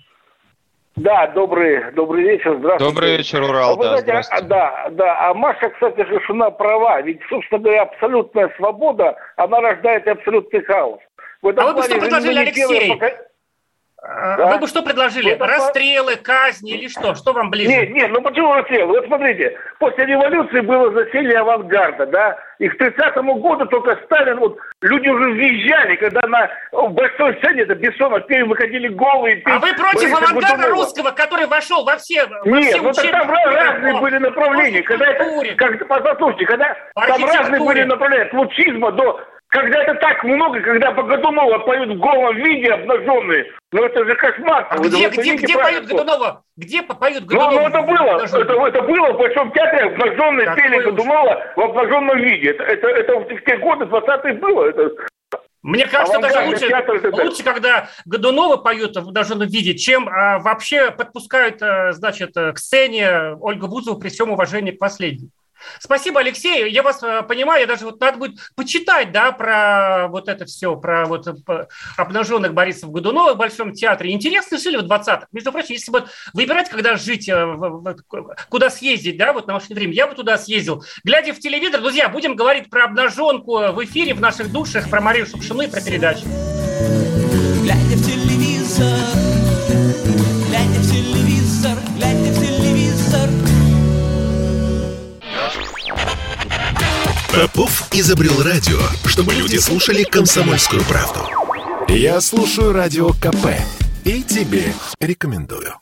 Да, 0.96 1.28
добрый, 1.28 1.92
добрый 1.94 2.24
вечер, 2.24 2.56
здравствуйте. 2.60 2.94
Добрый 2.94 3.18
вечер, 3.18 3.42
Урал. 3.42 3.72
А 3.72 3.76
вы 3.76 3.84
Да, 3.84 3.98
знаете, 3.98 4.30
а- 4.32 4.42
да, 4.42 4.88
да, 4.92 5.30
а 5.30 5.34
Маша, 5.34 5.70
кстати, 5.70 6.06
Шишина 6.08 6.52
права, 6.52 7.02
ведь, 7.02 7.20
собственно 7.30 7.60
говоря, 7.62 7.82
абсолютная 7.84 8.54
свобода, 8.58 9.16
она 9.36 9.60
рождает 9.60 10.08
абсолютный 10.08 10.62
хаос. 10.62 11.00
В 11.42 11.48
этом 11.48 11.64
А 11.66 11.68
вы 11.70 11.74
бы 11.74 11.84
что 11.84 12.00
предложили, 12.00 12.40
Алексей? 12.40 12.90
пока- 12.94 13.18
Да. 14.04 14.48
Вы 14.48 14.60
бы 14.60 14.68
что 14.68 14.82
предложили? 14.82 15.30
Ну, 15.30 15.36
это- 15.36 15.48
Расстрелы, 15.48 16.18
казни 16.18 16.74
или 16.74 16.90
что? 16.90 17.16
Что 17.16 17.32
вам 17.32 17.50
ближе? 17.50 17.70
Нет, 17.70 17.90
нет, 17.92 18.12
ну 18.12 18.22
почему 18.22 18.54
расстрел? 18.54 18.88
Вот 18.88 19.06
смотрите, 19.06 19.58
после 19.80 20.06
революции 20.06 20.60
было 20.60 20.92
засилие 20.92 21.40
авангарда, 21.40 22.08
да, 22.08 22.38
и 22.60 22.68
к 22.68 22.78
30 22.78 23.16
году 23.40 23.66
только 23.68 23.98
Сталин, 24.04 24.40
вот 24.40 24.58
люди 24.82 25.08
уже 25.08 25.30
въезжали, 25.32 25.96
когда 25.96 26.22
на 26.28 26.50
большой 26.90 27.38
сцене, 27.38 27.62
это 27.62 27.76
Бессонов, 27.76 28.28
пели, 28.28 28.42
выходили 28.42 28.90
голые. 28.90 29.42
А 29.46 29.60
вы 29.60 29.70
петь 29.70 29.78
против 29.78 30.02
Бориса 30.02 30.18
авангарда 30.18 30.48
Годунова. 30.58 30.70
русского, 30.82 31.12
который 31.12 31.48
вошел 31.48 31.86
во 31.86 31.96
все, 31.96 32.26
во 32.26 32.46
Нет, 32.46 32.74
все 32.74 32.82
ну 32.82 32.92
так 32.92 33.10
там 33.10 33.30
учебники 33.30 33.56
разные 33.56 34.02
были 34.02 34.18
направления. 34.18 34.84
Когда 34.84 35.06
это, 35.06 35.56
как, 35.56 35.88
послушайте, 35.88 36.46
когда 36.46 36.76
там 36.94 37.26
разные 37.26 37.62
были 37.62 37.84
направления, 37.84 38.26
от 38.26 38.34
лучизма 38.34 38.92
до... 38.92 39.22
Когда 39.54 39.84
это 39.84 39.94
так 39.96 40.24
много, 40.24 40.60
когда 40.62 40.92
по 40.94 41.04
Годунова 41.04 41.60
поют 41.60 41.96
в 41.96 42.00
голом 42.00 42.36
виде 42.38 42.72
обнаженные, 42.74 43.46
ну 43.72 43.84
это 43.84 44.04
же 44.04 44.16
кошмар. 44.16 44.66
А 44.72 44.78
Вы- 44.78 44.88
где, 44.90 45.10
где, 45.10 45.36
где 45.36 45.56
поют 45.56 45.86
Годунова? 45.86 46.42
Где 46.58 46.82
по- 46.82 46.96
поют 46.96 47.22
Ну, 47.22 47.28
Годунова? 47.28 47.52
ну 47.52 47.68
это 47.68 47.82
было, 47.84 48.24
это, 48.26 48.54
это 48.68 48.82
было 48.82 49.14
в 49.14 49.18
Большом 49.20 49.52
театре 49.52 49.84
обнаженные 49.92 50.48
Какой 50.48 50.64
пели. 50.64 50.82
Годунова 50.82 51.44
в 51.56 51.60
обнаженном 51.62 52.18
виде. 52.18 52.50
Это, 52.50 52.64
это, 52.64 52.88
это 52.88 53.20
в 53.20 53.28
те 53.46 53.58
годы 53.58 53.86
20-е 53.86 54.34
было. 54.34 54.70
Это, 54.70 54.90
Мне 55.62 55.86
кажется, 55.86 56.18
даже 56.20 56.34
Авангардный 56.34 56.54
лучше, 56.56 56.68
театр 56.70 56.96
это- 56.96 57.24
лучше, 57.24 57.44
когда 57.44 57.90
Годунова 58.06 58.58
поют 58.58 58.96
в 58.96 59.08
обнаженном 59.08 59.48
виде, 59.48 59.76
чем 59.76 60.10
а, 60.10 60.40
вообще 60.40 60.90
подпускают, 60.90 61.62
а, 61.62 61.92
значит, 61.94 62.36
э, 62.36 62.54
к 62.54 62.58
сцене 62.58 63.36
Ольгу 63.40 63.68
Бузову 63.68 64.00
при 64.00 64.10
всем 64.10 64.32
уважении 64.32 64.72
к 64.72 64.80
последней. 64.80 65.30
Спасибо, 65.80 66.20
Алексей. 66.20 66.70
Я 66.72 66.84
вас 66.84 67.02
э, 67.04 67.24
понимаю, 67.24 67.62
я 67.62 67.68
даже 67.68 67.86
вот 67.86 68.00
надо 68.00 68.18
будет 68.18 68.40
почитать, 68.56 69.12
да, 69.12 69.32
про 69.32 70.08
вот 70.10 70.28
это 70.28 70.46
все, 70.46 70.76
про 70.76 71.06
вот 71.06 71.28
э, 71.28 71.68
обнаженных 71.98 72.54
Борисов 72.54 72.92
Годунова 72.92 73.34
в 73.34 73.38
Большом 73.38 73.74
театре. 73.74 74.12
Интересно 74.12 74.58
жили 74.58 74.78
в 74.78 74.86
20-х. 74.86 75.28
Между 75.32 75.52
прочим, 75.52 75.74
если 75.74 75.92
вот 75.92 76.10
выбирать, 76.34 76.70
когда 76.70 76.96
жить, 76.96 77.30
э, 77.30 77.96
куда 78.50 78.70
съездить, 78.70 79.18
да, 79.18 79.34
вот 79.34 79.48
на 79.48 79.54
машине 79.54 79.76
время, 79.76 79.94
я 79.94 80.08
бы 80.08 80.16
туда 80.16 80.38
съездил. 80.38 80.84
Глядя 81.04 81.34
в 81.34 81.40
телевизор, 81.40 81.82
друзья, 81.82 82.10
будем 82.10 82.36
говорить 82.36 82.70
про 82.70 82.86
обнаженку 82.86 83.72
в 83.72 83.84
эфире, 83.86 84.14
в 84.14 84.22
наших 84.22 84.52
душах, 84.52 84.90
про 84.90 85.02
Марию 85.02 85.26
Шукшину 85.26 85.64
и 85.64 85.68
про 85.68 85.82
передачу. 85.82 86.26
Попов 97.34 97.88
изобрел 97.92 98.44
радио, 98.44 98.80
чтобы 99.06 99.34
люди 99.34 99.58
слушали 99.58 100.04
комсомольскую 100.04 100.84
правду. 100.84 101.22
Я 101.88 102.22
слушаю 102.22 102.74
радио 102.74 103.10
КП 103.10 103.48
и 104.04 104.22
тебе 104.22 104.72
рекомендую. 105.00 105.74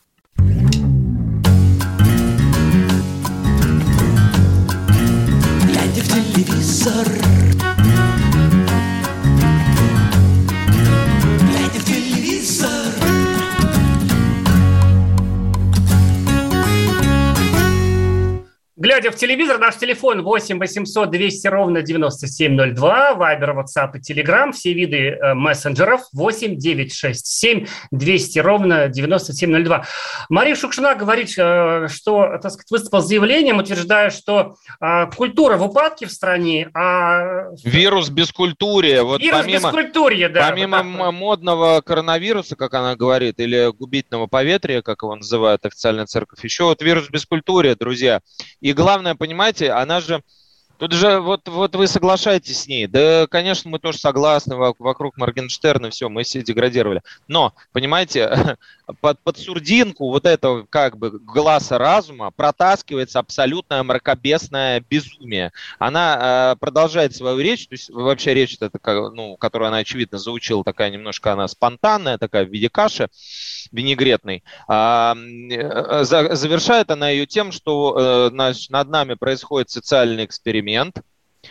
Глядя 5.66 6.02
в 6.02 6.08
телевизор. 6.08 7.31
Глядя 18.82 19.12
в 19.12 19.16
телевизор, 19.16 19.60
наш 19.60 19.76
телефон 19.76 20.24
8 20.24 20.58
800 20.58 21.12
200 21.12 21.48
ровно 21.50 21.84
9702, 21.84 23.14
Вайбер, 23.14 23.52
WhatsApp 23.52 23.92
и 23.94 24.00
Telegram, 24.00 24.52
все 24.52 24.74
виды 24.74 25.10
э, 25.10 25.36
мессенджеров 25.36 26.02
8 26.14 26.58
967 26.58 27.68
200 27.92 28.40
ровно 28.40 28.88
9702. 28.88 29.86
Мария 30.30 30.56
Шукшина 30.56 30.96
говорит, 30.96 31.32
э, 31.38 31.90
что, 31.90 32.40
так 32.42 32.52
сказать, 32.52 32.72
выступил 32.72 33.02
с 33.02 33.08
заявлением, 33.08 33.60
утверждая, 33.60 34.10
что 34.10 34.56
э, 34.82 35.06
культура 35.16 35.58
в 35.58 35.64
упадке 35.64 36.08
в 36.08 36.12
стране, 36.12 36.72
а 36.74 37.52
Вирус 37.64 38.10
бескультурия. 38.10 39.04
Вот 39.04 39.22
вирус 39.22 39.42
помимо, 39.42 39.60
бескультурья, 39.60 40.28
да. 40.28 40.50
помимо 40.50 40.82
вот 40.82 40.98
так 40.98 41.14
модного 41.14 41.82
коронавируса, 41.82 42.56
как 42.56 42.74
она 42.74 42.96
говорит, 42.96 43.40
или 43.40 43.72
губительного 43.72 44.26
поветрия, 44.26 44.82
как 44.82 45.04
его 45.04 45.16
называют 45.16 45.68
официальная 45.68 46.08
церковь, 46.08 46.44
еще 46.44 46.64
вот 46.64 46.82
вирус 46.82 47.12
бескультурия, 47.12 47.76
друзья. 47.76 48.22
И 48.60 48.71
главное, 48.74 49.16
понимаете, 49.16 49.72
она 49.72 50.02
же 50.02 50.24
Тут 50.82 50.94
же 50.94 51.20
вот, 51.20 51.48
вот 51.48 51.76
вы 51.76 51.86
соглашаетесь 51.86 52.64
с 52.64 52.68
ней. 52.68 52.88
Да, 52.88 53.28
конечно, 53.30 53.70
мы 53.70 53.78
тоже 53.78 54.00
согласны 54.00 54.56
вокруг 54.56 55.16
Моргенштерна, 55.16 55.92
все, 55.92 56.10
мы 56.10 56.24
все 56.24 56.42
деградировали. 56.42 57.04
Но, 57.28 57.54
понимаете, 57.72 58.58
под, 59.00 59.20
под 59.20 59.38
сурдинку 59.38 60.10
вот 60.10 60.26
этого 60.26 60.66
как 60.68 60.98
бы 60.98 61.12
глаза 61.12 61.78
разума 61.78 62.32
протаскивается 62.32 63.20
абсолютное 63.20 63.84
мракобесное 63.84 64.84
безумие. 64.90 65.52
Она 65.78 66.54
э, 66.54 66.56
продолжает 66.60 67.16
свою 67.16 67.38
речь, 67.38 67.68
то 67.68 67.74
есть 67.74 67.92
вообще 67.92 68.34
речь 68.34 68.58
это, 68.60 68.72
ну, 69.12 69.38
которую 69.38 69.68
она, 69.68 69.78
очевидно, 69.78 70.18
заучила, 70.18 70.64
такая 70.64 70.90
немножко 70.90 71.32
она 71.32 71.48
спонтанная, 71.48 72.18
такая 72.18 72.44
в 72.44 72.50
виде 72.50 72.70
каши 72.72 73.08
винегретной. 73.72 74.44
А, 74.68 75.16
э, 75.16 76.04
за, 76.06 76.36
завершает 76.36 76.90
она 76.90 77.10
ее 77.10 77.28
тем, 77.28 77.52
что 77.52 77.96
э, 77.98 78.30
наш, 78.34 78.70
над 78.70 78.90
нами 78.90 79.14
происходит 79.14 79.70
социальный 79.70 80.26
эксперимент, 80.26 80.71
момент. 80.72 81.02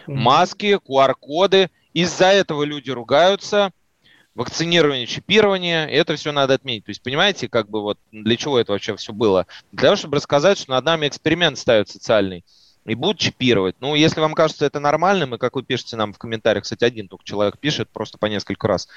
Маски, 0.06 0.78
QR-коды. 0.86 1.70
Из-за 1.92 2.26
этого 2.26 2.62
люди 2.62 2.90
ругаются. 2.90 3.70
Вакцинирование, 4.34 5.06
чипирование, 5.06 5.90
это 5.90 6.14
все 6.14 6.30
надо 6.32 6.54
отменить. 6.54 6.84
То 6.84 6.90
есть, 6.90 7.02
понимаете, 7.02 7.48
как 7.48 7.68
бы 7.68 7.82
вот 7.82 7.98
для 8.12 8.36
чего 8.36 8.58
это 8.58 8.72
вообще 8.72 8.96
все 8.96 9.12
было? 9.12 9.46
Для 9.72 9.82
того, 9.82 9.96
чтобы 9.96 10.16
рассказать, 10.16 10.56
что 10.56 10.70
над 10.70 10.84
нами 10.84 11.08
эксперимент 11.08 11.58
ставят 11.58 11.88
социальный 11.88 12.44
и 12.86 12.94
будут 12.94 13.18
чипировать. 13.18 13.74
Ну, 13.80 13.96
если 13.96 14.20
вам 14.20 14.34
кажется 14.34 14.64
это 14.64 14.80
нормальным, 14.80 15.34
и 15.34 15.38
как 15.38 15.56
вы 15.56 15.62
пишете 15.64 15.96
нам 15.96 16.12
в 16.12 16.18
комментариях, 16.18 16.62
кстати, 16.62 16.84
один 16.84 17.08
только 17.08 17.24
человек 17.24 17.58
пишет, 17.58 17.90
просто 17.90 18.18
по 18.18 18.26
несколько 18.26 18.68
раз, 18.68 18.88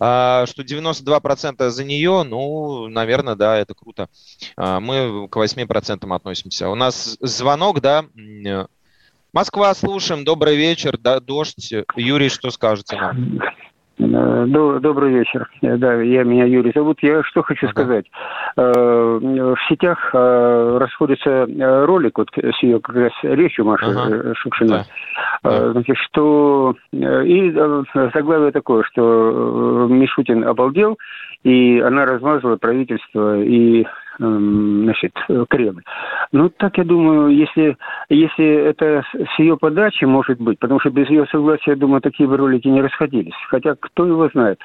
а, 0.00 0.46
что 0.46 0.62
92% 0.62 1.70
за 1.70 1.84
нее, 1.84 2.24
ну, 2.24 2.88
наверное, 2.88 3.36
да, 3.36 3.58
это 3.58 3.74
круто. 3.74 4.08
А, 4.56 4.80
мы 4.80 5.28
к 5.28 5.36
8% 5.36 6.12
относимся. 6.12 6.70
У 6.70 6.74
нас 6.74 7.16
звонок, 7.20 7.80
да, 7.80 8.06
Москва, 9.34 9.74
слушаем. 9.74 10.24
Добрый 10.24 10.56
вечер. 10.56 10.96
Да, 10.98 11.20
дождь. 11.20 11.74
Юрий, 11.96 12.30
что 12.30 12.50
скажете 12.50 12.96
нам? 12.96 13.40
Э, 14.00 14.44
добрый 14.46 15.12
вечер. 15.12 15.50
Э, 15.60 15.76
да, 15.76 16.00
я 16.00 16.22
меня 16.22 16.44
Юрий 16.44 16.72
зовут. 16.74 16.98
Я 17.02 17.22
что 17.24 17.42
хочу 17.42 17.66
ага. 17.66 17.72
сказать. 17.72 18.06
Э, 18.56 18.62
в 18.62 19.58
сетях 19.68 19.98
расходится 20.14 21.46
ролик 21.86 22.16
вот 22.16 22.30
с 22.34 22.62
ее 22.62 22.80
как 22.80 22.96
раз 22.96 23.12
речью 23.22 23.66
Маши 23.66 23.84
ага. 23.84 24.34
Шукшина. 24.36 24.86
Да. 25.42 25.72
Значит, 25.72 25.96
что 25.98 26.74
и 26.92 27.50
заглавие 28.14 28.52
такое, 28.52 28.82
что 28.84 29.88
Мишутин 29.90 30.44
обалдел, 30.44 30.98
и 31.44 31.78
она 31.80 32.06
размазала 32.06 32.56
правительство 32.56 33.40
и 33.40 33.84
значит, 34.18 35.12
Кремль. 35.48 35.82
Ну, 36.32 36.48
так 36.50 36.76
я 36.78 36.84
думаю, 36.84 37.28
если, 37.28 37.76
если 38.08 38.46
это 38.46 39.02
с 39.14 39.38
ее 39.38 39.56
подачи 39.56 40.04
может 40.04 40.40
быть, 40.40 40.58
потому 40.58 40.80
что 40.80 40.90
без 40.90 41.08
ее 41.08 41.26
согласия, 41.26 41.70
я 41.72 41.76
думаю, 41.76 42.00
такие 42.00 42.28
бы 42.28 42.36
ролики 42.36 42.68
не 42.68 42.82
расходились. 42.82 43.34
Хотя 43.48 43.74
кто 43.74 44.06
его 44.06 44.28
знает. 44.28 44.58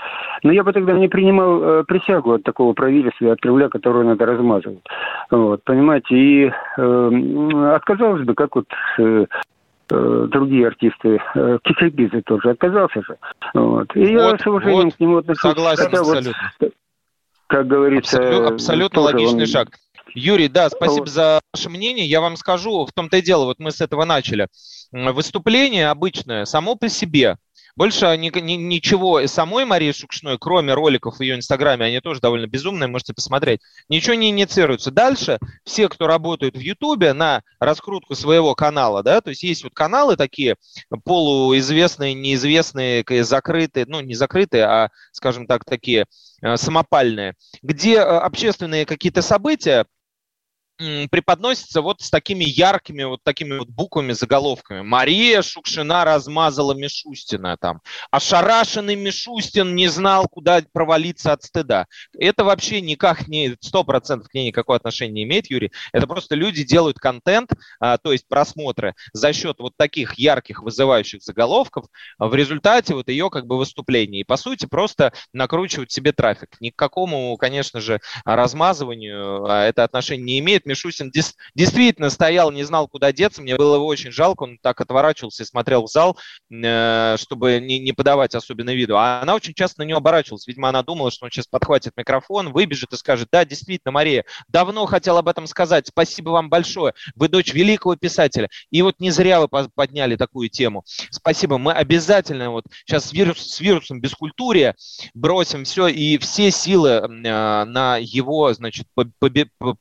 Но 0.43 0.51
я 0.51 0.63
бы 0.63 0.73
тогда 0.73 0.93
не 0.93 1.07
принимал 1.07 1.63
э, 1.63 1.83
присягу 1.83 2.33
от 2.33 2.43
такого 2.43 2.73
правительства, 2.73 3.31
от 3.31 3.39
Кремля, 3.39 3.69
которую 3.69 4.05
надо 4.05 4.25
размазывать. 4.25 4.83
Вот, 5.31 5.63
понимаете, 5.63 6.15
и 6.15 6.51
э, 6.77 7.73
отказалось 7.75 8.23
бы, 8.23 8.33
как 8.33 8.55
вот 8.55 8.67
э, 8.99 9.25
э 9.91 10.27
другие 10.29 10.67
артисты, 10.67 11.21
э, 11.35 11.57
Кикрибизы 11.63 12.21
тоже 12.21 12.51
отказался 12.51 13.01
же. 13.01 13.17
Вот. 13.53 13.95
И 13.95 13.99
вот, 13.99 14.09
я 14.09 14.37
с 14.37 14.47
уважением 14.47 14.85
вот, 14.85 14.95
к 14.95 14.99
нему 14.99 15.17
отношусь. 15.17 15.51
Согласен 15.51 15.83
Хотя 15.83 15.99
абсолютно. 15.99 16.31
Вот, 16.59 16.71
как 17.53 17.67
говорится... 17.67 18.17
Абсолютно, 18.17 18.47
абсолютно 18.47 19.01
логичный 19.01 19.41
он... 19.41 19.47
шаг. 19.47 19.77
Юрий, 20.15 20.47
да, 20.47 20.71
спасибо 20.71 21.05
за 21.05 21.39
ваше 21.53 21.69
мнение. 21.69 22.05
Я 22.05 22.19
вам 22.19 22.35
скажу, 22.35 22.83
в 22.83 22.91
том-то 22.91 23.17
и 23.17 23.21
дело, 23.21 23.45
вот 23.45 23.59
мы 23.59 23.71
с 23.71 23.79
этого 23.79 24.05
начали. 24.05 24.47
Выступление 24.91 25.89
обычное, 25.89 26.45
само 26.45 26.75
по 26.75 26.89
себе, 26.89 27.37
больше 27.75 28.15
ни, 28.17 28.29
ни, 28.39 28.53
ничего 28.53 29.25
самой 29.27 29.65
Марии 29.65 29.91
Шукшиной, 29.91 30.37
кроме 30.39 30.73
роликов 30.73 31.17
в 31.17 31.21
ее 31.21 31.35
инстаграме, 31.35 31.85
они 31.85 31.99
тоже 31.99 32.19
довольно 32.19 32.47
безумные, 32.47 32.87
можете 32.87 33.13
посмотреть, 33.13 33.61
ничего 33.89 34.15
не 34.15 34.29
инициируется. 34.29 34.91
Дальше 34.91 35.39
все, 35.63 35.89
кто 35.89 36.07
работает 36.07 36.55
в 36.55 36.59
Ютубе 36.59 37.13
на 37.13 37.41
раскрутку 37.59 38.15
своего 38.15 38.55
канала, 38.55 39.03
да, 39.03 39.21
то 39.21 39.29
есть 39.29 39.43
есть 39.43 39.63
вот 39.63 39.73
каналы 39.73 40.15
такие 40.15 40.55
полуизвестные, 41.03 42.13
неизвестные, 42.13 43.03
закрытые, 43.23 43.85
ну 43.87 44.01
не 44.01 44.15
закрытые, 44.15 44.63
а, 44.65 44.89
скажем 45.11 45.47
так, 45.47 45.65
такие 45.65 46.05
э, 46.41 46.57
самопальные, 46.57 47.35
где 47.61 47.95
э, 47.95 48.01
общественные 48.01 48.85
какие-то 48.85 49.21
события 49.21 49.85
преподносится 50.77 51.81
вот 51.81 52.01
с 52.01 52.09
такими 52.09 52.43
яркими 52.43 53.03
вот 53.03 53.23
такими 53.23 53.57
вот 53.57 53.69
буквами, 53.69 54.13
заголовками. 54.13 54.81
Мария 54.81 55.41
Шукшина 55.41 56.03
размазала 56.03 56.73
Мишустина 56.73 57.57
там. 57.57 57.81
Ошарашенный 58.11 58.95
Мишустин 58.95 59.75
не 59.75 59.87
знал, 59.87 60.27
куда 60.27 60.61
провалиться 60.71 61.31
от 61.31 61.43
стыда. 61.43 61.85
Это 62.17 62.43
вообще 62.43 62.81
никак 62.81 63.27
не, 63.27 63.55
сто 63.61 63.83
процентов 63.83 64.29
к 64.29 64.33
ней 64.33 64.47
никакое 64.47 64.77
отношение 64.77 65.13
не 65.13 65.23
имеет, 65.23 65.49
Юрий. 65.49 65.71
Это 65.91 66.07
просто 66.07 66.35
люди 66.35 66.63
делают 66.63 66.97
контент, 66.97 67.51
а, 67.79 67.97
то 67.97 68.11
есть 68.11 68.27
просмотры 68.27 68.95
за 69.13 69.31
счет 69.33 69.59
вот 69.59 69.73
таких 69.77 70.15
ярких, 70.15 70.63
вызывающих 70.63 71.21
заголовков 71.21 71.85
в 72.17 72.33
результате 72.33 72.95
вот 72.95 73.09
ее 73.09 73.29
как 73.29 73.45
бы 73.45 73.57
выступления. 73.57 74.21
И 74.21 74.23
по 74.23 74.37
сути 74.37 74.65
просто 74.65 75.13
накручивают 75.33 75.91
себе 75.91 76.11
трафик. 76.13 76.49
Ни 76.59 76.71
к 76.71 76.75
какому, 76.75 77.37
конечно 77.37 77.79
же, 77.79 77.99
размазыванию 78.25 79.45
а, 79.45 79.65
это 79.65 79.83
отношение 79.83 80.25
не 80.25 80.39
имеет 80.39 80.62
Мишусин 80.65 81.11
дес, 81.11 81.35
действительно 81.55 82.09
стоял, 82.09 82.51
не 82.51 82.63
знал, 82.63 82.87
куда 82.87 83.11
деться. 83.11 83.41
Мне 83.41 83.55
было 83.55 83.75
его 83.75 83.85
очень 83.85 84.11
жалко. 84.11 84.43
Он 84.43 84.57
так 84.61 84.79
отворачивался 84.81 85.43
и 85.43 85.45
смотрел 85.45 85.83
в 85.85 85.89
зал, 85.89 86.17
э, 86.51 87.15
чтобы 87.17 87.59
не, 87.59 87.79
не 87.79 87.93
подавать 87.93 88.35
особенно 88.35 88.73
виду. 88.73 88.97
А 88.97 89.21
она 89.21 89.35
очень 89.35 89.53
часто 89.53 89.81
на 89.81 89.85
него 89.85 89.97
оборачивалась. 89.97 90.47
Видимо, 90.47 90.69
она 90.69 90.83
думала, 90.83 91.11
что 91.11 91.25
он 91.25 91.31
сейчас 91.31 91.47
подхватит 91.47 91.93
микрофон, 91.95 92.51
выбежит 92.51 92.93
и 92.93 92.97
скажет, 92.97 93.29
да, 93.31 93.45
действительно, 93.45 93.91
Мария, 93.91 94.25
давно 94.47 94.85
хотел 94.85 95.17
об 95.17 95.27
этом 95.27 95.47
сказать. 95.47 95.87
Спасибо 95.87 96.29
вам 96.29 96.49
большое. 96.49 96.93
Вы 97.15 97.27
дочь 97.29 97.53
великого 97.53 97.95
писателя. 97.95 98.49
И 98.71 98.81
вот 98.81 98.99
не 98.99 99.11
зря 99.11 99.41
вы 99.41 99.47
подняли 99.47 100.15
такую 100.15 100.49
тему. 100.49 100.83
Спасибо. 101.09 101.57
Мы 101.57 101.73
обязательно 101.73 102.51
вот 102.51 102.65
сейчас 102.85 103.05
с, 103.05 103.13
вирус, 103.13 103.39
с 103.39 103.59
вирусом 103.59 104.01
бескультурия 104.01 104.75
бросим 105.13 105.63
все 105.63 105.87
и 105.87 106.17
все 106.17 106.51
силы 106.51 106.89
э, 106.89 107.07
на 107.09 107.97
его, 107.97 108.53
значит, 108.53 108.87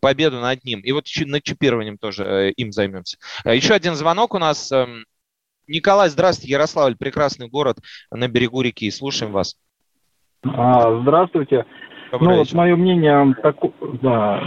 победу 0.01 0.40
над 0.40 0.64
ним. 0.64 0.71
И 0.80 0.92
вот 0.92 1.04
над 1.26 1.42
чипированием 1.42 1.98
тоже 1.98 2.24
э, 2.24 2.50
им 2.52 2.72
займемся. 2.72 3.18
Э, 3.44 3.54
еще 3.54 3.74
один 3.74 3.94
звонок 3.94 4.35
у 4.35 4.38
нас. 4.38 4.72
Эм, 4.72 5.04
Николай, 5.66 6.08
здравствуйте, 6.08 6.52
Ярославль, 6.52 6.96
прекрасный 6.96 7.48
город 7.48 7.78
на 8.11 8.28
берегу 8.28 8.62
реки. 8.62 8.90
Слушаем 8.90 9.32
вас. 9.32 9.56
А, 10.44 11.00
здравствуйте. 11.02 11.64
Добрый 12.11 12.30
ну, 12.30 12.38
вот 12.40 12.52
мое 12.52 12.76
мнение, 12.76 13.35
тако... 13.42 13.72
да, 14.02 14.38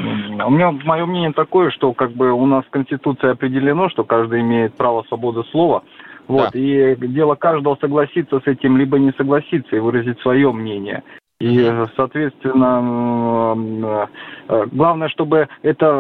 у 0.46 0.52
меня 0.52 0.72
мое 0.72 1.06
мнение 1.08 1.34
такое, 1.34 1.72
что 1.72 1.94
как 1.94 2.12
бы 2.12 2.32
у 2.32 2.46
нас 2.46 2.64
в 2.66 2.70
Конституции 2.70 3.32
определено, 3.32 3.90
что 3.90 4.04
каждый 4.04 4.42
имеет 4.42 4.76
право 4.76 5.04
свободы 5.08 5.44
слова. 5.50 5.84
Вот, 6.28 6.52
да. 6.54 6.60
и 6.60 6.96
дело 6.96 7.34
каждого 7.36 7.76
согласиться 7.82 8.40
с 8.40 8.48
этим, 8.48 8.78
либо 8.78 9.00
не 9.00 9.14
согласиться 9.14 9.76
и 9.76 9.80
выразить 9.80 10.20
свое 10.22 10.52
мнение. 10.52 11.04
И, 11.42 11.70
соответственно, 11.98 14.08
э, 14.48 14.66
главное, 14.72 15.10
чтобы 15.10 15.50
это 15.64 15.92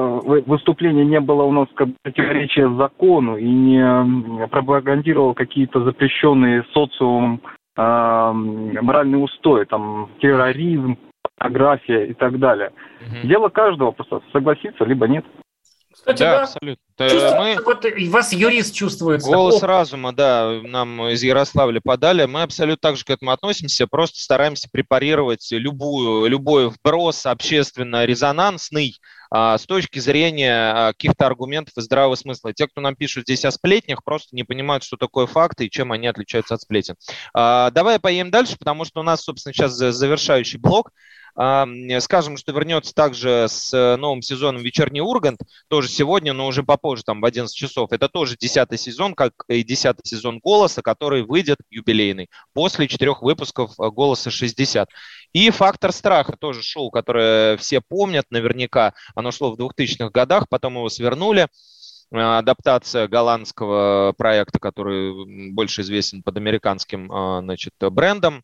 выступление 0.45 1.06
не 1.06 1.19
было 1.19 1.43
у 1.43 1.52
нас 1.52 1.67
как 1.76 1.89
противоречие 2.04 2.74
закону 2.78 3.36
и 3.36 3.45
не 3.45 4.48
пропагандировало 4.48 5.34
какие-то 5.34 5.84
запрещенные 5.84 6.63
социумом 6.74 7.41
э, 7.76 8.32
моральные 8.82 9.21
устои, 9.21 9.65
там, 9.65 10.10
терроризм, 10.19 10.98
порнография 11.38 12.06
и 12.06 12.13
так 12.13 12.39
далее. 12.39 12.71
Угу. 13.02 13.28
Дело 13.28 13.50
каждого 13.50 13.91
просто 13.91 14.21
согласиться, 14.32 14.86
либо 14.86 15.08
нет. 15.08 15.26
Кстати, 16.06 16.20
да, 16.20 16.32
да, 16.32 16.44
абсолютно. 16.44 17.41
Мы... 17.41 17.58
вот 17.65 17.86
вас 18.10 18.32
юрист 18.32 18.76
чувствуется. 18.76 19.28
Голос 19.28 19.63
О. 19.63 19.65
разума, 19.65 20.13
да, 20.13 20.62
нам 20.63 21.08
из 21.08 21.24
Ярославля 21.24 21.82
подали. 21.84 22.26
Мы 22.26 22.44
абсолютно 22.44 22.78
так 22.89 22.96
же 22.96 23.04
к 23.04 23.10
этому 23.10 23.32
относимся, 23.32 23.88
просто 23.88 24.20
стараемся 24.20 24.70
препарировать 24.72 25.48
любую, 25.52 26.28
любой 26.28 26.70
вброс 26.70 27.26
общественно 27.26 28.06
резонансный 28.06 29.00
а, 29.32 29.58
с 29.58 29.65
точки 29.65 29.98
зрения 29.98 30.54
а, 30.54 30.94
каких-то 30.94 31.26
аргументов 31.26 31.74
и 31.76 31.82
здравого 31.82 32.13
смысла. 32.13 32.54
Те, 32.54 32.68
кто 32.68 32.82
нам 32.82 32.96
пишут 32.96 33.24
здесь 33.24 33.44
о 33.44 33.50
сплетнях, 33.50 34.04
просто 34.04 34.36
не 34.36 34.44
понимают, 34.44 34.84
что 34.84 34.98
такое 34.98 35.26
факты 35.26 35.65
и 35.65 35.72
чем 35.72 35.91
они 35.91 36.06
отличаются 36.06 36.54
от 36.54 36.62
сплетен. 36.62 36.98
А, 37.34 37.72
давай 37.72 38.00
поедем 38.00 38.30
дальше, 38.30 38.58
потому 38.60 38.86
что 38.86 39.00
у 39.00 39.04
нас, 39.04 39.24
собственно, 39.24 39.54
сейчас 39.54 39.72
завершающий 39.72 40.60
блок. 40.60 40.91
Скажем, 41.36 42.38
что 42.38 42.54
вернется 42.54 42.93
также 42.93 43.48
с 43.50 43.74
э, 43.74 43.98
новым 43.98 44.21
сезоном 44.21 44.62
«Вечерний 44.62 45.02
Ургант», 45.02 45.41
тоже 45.67 45.89
сегодня, 45.89 46.32
но 46.32 46.48
уже 46.48 46.63
попозже, 46.63 47.04
там 47.06 47.19
в 47.19 47.26
11 47.26 47.54
часов. 47.54 47.91
Это 47.91 48.08
тоже 48.08 48.38
десятый 48.39 48.78
сезон, 48.78 49.13
как 49.15 49.34
и 49.50 49.62
десятый 49.62 50.06
сезон 50.06 50.39
«Голоса», 50.39 50.82
который 50.82 51.24
выйдет 51.24 51.58
юбилейный 51.69 52.30
после 52.54 52.88
четырех 52.88 53.21
выпусков 53.21 53.71
э, 53.78 53.89
«Голоса 53.89 54.30
60». 54.30 54.86
И 55.34 55.50
«Фактор 55.50 55.91
страха» 55.91 56.38
тоже 56.39 56.63
шоу, 56.63 56.89
которое 56.89 57.58
все 57.58 57.82
помнят 57.82 58.26
наверняка. 58.30 58.93
Оно 59.13 59.32
шло 59.32 59.54
в 59.54 59.60
2000-х 59.60 60.12
годах, 60.12 60.48
потом 60.48 60.76
его 60.76 60.88
свернули. 60.88 61.50
адаптация 62.12 63.10
голландского 63.10 64.13
проекта, 64.17 64.60
который 64.60 65.52
больше 65.52 65.82
известен 65.82 66.24
под 66.24 66.38
американским 66.38 67.08
значит, 67.43 67.74
брендом. 67.91 68.41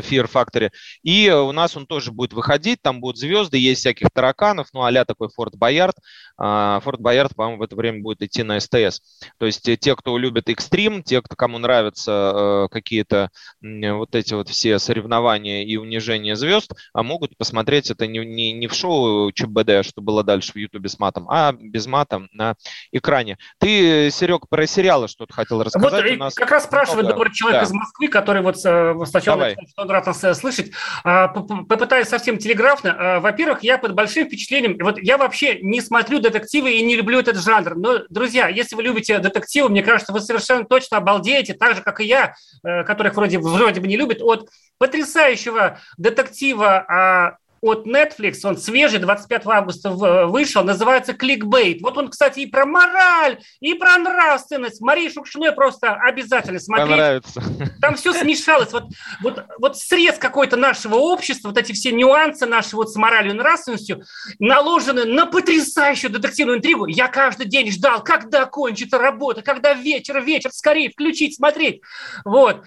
Fear 0.00 0.30
Factory. 0.30 0.70
И 1.02 1.30
у 1.30 1.52
нас 1.52 1.76
он 1.76 1.86
тоже 1.86 2.12
будет 2.12 2.32
выходить, 2.32 2.80
там 2.82 3.00
будут 3.00 3.18
звезды, 3.18 3.58
есть 3.58 3.80
всяких 3.80 4.08
тараканов, 4.12 4.68
ну, 4.72 4.82
а 4.82 5.04
такой 5.04 5.28
Форт 5.34 5.56
Боярд. 5.56 5.96
Форт 6.38 7.00
Боярд, 7.00 7.34
по-моему, 7.36 7.58
в 7.58 7.62
это 7.62 7.76
время 7.76 8.02
будет 8.02 8.22
идти 8.22 8.42
на 8.42 8.58
СТС. 8.58 9.00
То 9.38 9.46
есть 9.46 9.68
э, 9.68 9.76
те, 9.76 9.94
кто 9.94 10.16
любит 10.18 10.48
экстрим, 10.48 11.02
те, 11.02 11.22
кто, 11.22 11.36
кому 11.36 11.58
нравятся 11.58 12.32
э, 12.34 12.68
какие-то 12.70 13.30
вот 13.60 14.14
эти 14.14 14.34
вот 14.34 14.48
все 14.48 14.78
соревнования 14.78 15.64
и 15.64 15.76
унижение 15.76 16.34
звезд, 16.34 16.72
а 16.92 17.02
могут 17.02 17.36
посмотреть 17.36 17.90
это 17.90 18.06
не, 18.06 18.18
не, 18.20 18.52
не 18.52 18.66
в 18.66 18.74
шоу 18.74 19.30
ЧБД, 19.30 19.84
что 19.84 20.00
было 20.00 20.24
дальше 20.24 20.52
в 20.52 20.56
Ютубе 20.56 20.88
с 20.88 20.98
матом, 20.98 21.28
а 21.30 21.52
без 21.52 21.86
мата 21.86 22.26
на 22.32 22.54
экране. 22.90 23.38
Ты, 23.58 24.10
Серег, 24.10 24.48
про 24.48 24.66
сериалы 24.66 25.08
что-то 25.08 25.32
хотел 25.32 25.62
рассказать? 25.62 26.04
Вот 26.04 26.12
у 26.12 26.16
нас 26.16 26.34
как 26.34 26.50
раз 26.50 26.64
спрашивает 26.64 27.04
много... 27.04 27.14
добрый 27.14 27.34
человек 27.34 27.60
да. 27.60 27.66
из 27.66 27.72
Москвы, 27.72 28.08
который 28.08 28.42
вот 28.42 28.58
сначала 28.58 29.38
Давай. 29.38 29.56
что 29.70 29.81
рад 29.90 30.06
нас 30.06 30.22
э, 30.24 30.34
слышать. 30.34 30.72
А, 31.04 31.28
Попытаюсь 31.28 32.08
совсем 32.08 32.38
телеграфно. 32.38 32.96
А, 32.98 33.20
Во-первых, 33.20 33.62
я 33.62 33.78
под 33.78 33.94
большим 33.94 34.26
впечатлением. 34.26 34.78
Вот 34.80 34.98
я 34.98 35.18
вообще 35.18 35.60
не 35.60 35.80
смотрю 35.80 36.20
детективы 36.20 36.72
и 36.72 36.82
не 36.82 36.96
люблю 36.96 37.20
этот 37.20 37.36
жанр. 37.36 37.74
Но, 37.76 37.98
друзья, 38.08 38.48
если 38.48 38.76
вы 38.76 38.82
любите 38.82 39.18
детективы, 39.18 39.68
мне 39.68 39.82
кажется, 39.82 40.12
вы 40.12 40.20
совершенно 40.20 40.64
точно 40.64 40.98
обалдеете, 40.98 41.54
так 41.54 41.76
же, 41.76 41.82
как 41.82 42.00
и 42.00 42.04
я, 42.04 42.34
э, 42.64 42.84
которых 42.84 43.14
вроде, 43.14 43.38
вроде 43.38 43.80
бы 43.80 43.88
не 43.88 43.96
любит, 43.96 44.22
от 44.22 44.48
потрясающего 44.78 45.78
детектива 45.96 46.84
а, 46.88 47.36
от 47.62 47.86
Netflix, 47.86 48.40
он 48.42 48.58
свежий, 48.58 48.98
25 48.98 49.46
августа 49.46 49.90
вышел, 49.90 50.64
называется 50.64 51.14
«Кликбейт». 51.14 51.80
Вот 51.80 51.96
он, 51.96 52.08
кстати, 52.08 52.40
и 52.40 52.46
про 52.46 52.66
мораль, 52.66 53.38
и 53.60 53.74
про 53.74 53.96
нравственность. 53.98 54.80
Марии 54.80 55.08
Шукшиной 55.08 55.52
просто 55.52 55.94
обязательно 55.94 56.58
смотреть. 56.58 56.90
Понравится. 56.90 57.42
Там 57.80 57.94
все 57.94 58.12
смешалось. 58.12 58.72
Вот, 58.72 58.86
вот, 59.22 59.44
вот 59.58 59.78
срез 59.78 60.18
какой-то 60.18 60.56
нашего 60.56 60.96
общества, 60.96 61.48
вот 61.48 61.58
эти 61.58 61.72
все 61.72 61.92
нюансы 61.92 62.46
наши 62.46 62.74
вот 62.74 62.90
с 62.90 62.96
моралью 62.96 63.32
и 63.32 63.36
нравственностью 63.36 64.02
наложены 64.40 65.04
на 65.04 65.26
потрясающую 65.26 66.10
детективную 66.10 66.58
интригу. 66.58 66.86
Я 66.86 67.06
каждый 67.06 67.46
день 67.46 67.70
ждал, 67.70 68.02
когда 68.02 68.44
кончится 68.44 68.98
работа, 68.98 69.42
когда 69.42 69.72
вечер, 69.72 70.20
вечер, 70.20 70.50
скорее 70.52 70.90
включить, 70.90 71.36
смотреть. 71.36 71.80
Вот. 72.24 72.64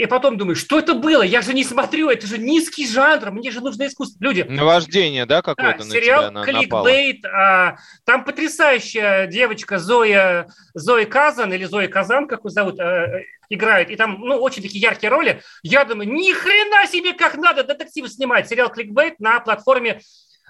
И 0.00 0.06
потом 0.06 0.38
думаю, 0.38 0.56
что 0.56 0.78
это 0.78 0.94
было? 0.94 1.20
Я 1.20 1.42
же 1.42 1.52
не 1.52 1.62
смотрю, 1.62 2.08
это 2.08 2.26
же 2.26 2.38
низкий 2.38 2.88
жанр, 2.88 3.32
мне 3.32 3.50
же 3.50 3.60
нужно 3.60 3.86
искусство. 3.86 4.24
Люди. 4.24 4.46
Наваждение, 4.48 5.26
да, 5.26 5.42
какое-то 5.42 5.80
Да, 5.80 5.84
на 5.84 5.90
сериал 5.90 6.32
на-? 6.32 6.42
Кликбейт. 6.42 7.22
а, 7.26 7.76
там 8.06 8.24
потрясающая 8.24 9.26
девочка 9.26 9.78
Зоя, 9.78 10.48
Зоя 10.72 11.04
Казан, 11.04 11.52
или 11.52 11.64
Зоя 11.66 11.86
Казан, 11.86 12.28
как 12.28 12.46
ее 12.46 12.50
зовут, 12.50 12.80
э, 12.80 13.26
играет. 13.50 13.90
И 13.90 13.96
там, 13.96 14.20
ну, 14.20 14.36
очень 14.36 14.62
такие 14.62 14.80
яркие 14.80 15.10
роли. 15.10 15.42
Я 15.62 15.84
думаю, 15.84 16.10
ни 16.10 16.32
хрена 16.32 16.86
себе, 16.86 17.12
как 17.12 17.36
надо 17.36 17.62
детективы 17.62 18.08
снимать. 18.08 18.48
Сериал 18.48 18.70
Кликбейт 18.70 19.20
на 19.20 19.38
платформе 19.40 20.00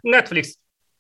Netflix. 0.07 0.51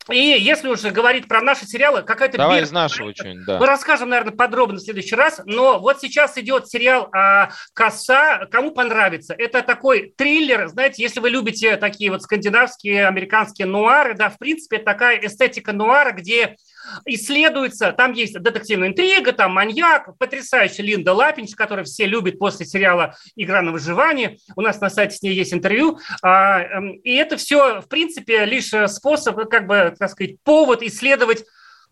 И 0.08 0.16
если 0.16 0.68
уже 0.68 0.90
говорить 0.90 1.28
про 1.28 1.42
наши 1.42 1.66
сериалы, 1.66 2.02
какая-то 2.02 2.38
Давай 2.38 2.60
бег- 2.60 2.64
из 2.64 2.72
нашего 2.72 3.14
что-нибудь, 3.14 3.44
да. 3.46 3.58
мы 3.58 3.66
расскажем, 3.66 4.08
наверное, 4.08 4.32
подробно 4.32 4.78
в 4.78 4.82
следующий 4.82 5.14
раз. 5.14 5.40
Но 5.44 5.78
вот 5.78 6.00
сейчас 6.00 6.38
идет 6.38 6.68
сериал 6.68 7.08
а, 7.12 7.50
«Коса». 7.74 8.46
Кому 8.50 8.72
понравится? 8.72 9.34
Это 9.36 9.62
такой 9.62 10.14
триллер. 10.16 10.68
Знаете, 10.68 11.02
если 11.02 11.20
вы 11.20 11.30
любите 11.30 11.76
такие 11.76 12.10
вот 12.10 12.22
скандинавские, 12.22 13.06
американские 13.06 13.66
нуары, 13.66 14.14
да, 14.14 14.30
в 14.30 14.38
принципе, 14.38 14.78
такая 14.78 15.18
эстетика 15.18 15.72
нуара, 15.72 16.12
где 16.12 16.56
исследуется, 17.04 17.92
там 17.92 18.12
есть 18.12 18.38
детективная 18.38 18.88
интрига, 18.88 19.32
там 19.32 19.52
маньяк, 19.52 20.16
потрясающая 20.18 20.84
Линда 20.84 21.12
Лапинч, 21.12 21.54
которую 21.54 21.84
все 21.84 22.06
любят 22.06 22.38
после 22.38 22.66
сериала 22.66 23.16
«Игра 23.36 23.62
на 23.62 23.72
выживание». 23.72 24.38
У 24.56 24.60
нас 24.60 24.80
на 24.80 24.90
сайте 24.90 25.16
с 25.16 25.22
ней 25.22 25.34
есть 25.34 25.52
интервью. 25.52 25.98
А, 26.22 26.60
эм, 26.60 26.92
И 26.92 27.14
это 27.14 27.36
все, 27.36 27.80
в 27.80 27.88
принципе, 27.88 28.44
лишь 28.44 28.72
э, 28.72 28.88
способ, 28.88 29.38
э, 29.38 29.44
как 29.44 29.66
бы, 29.66 29.94
так 29.98 30.10
сказать, 30.10 30.36
повод 30.42 30.82
исследовать 30.82 31.44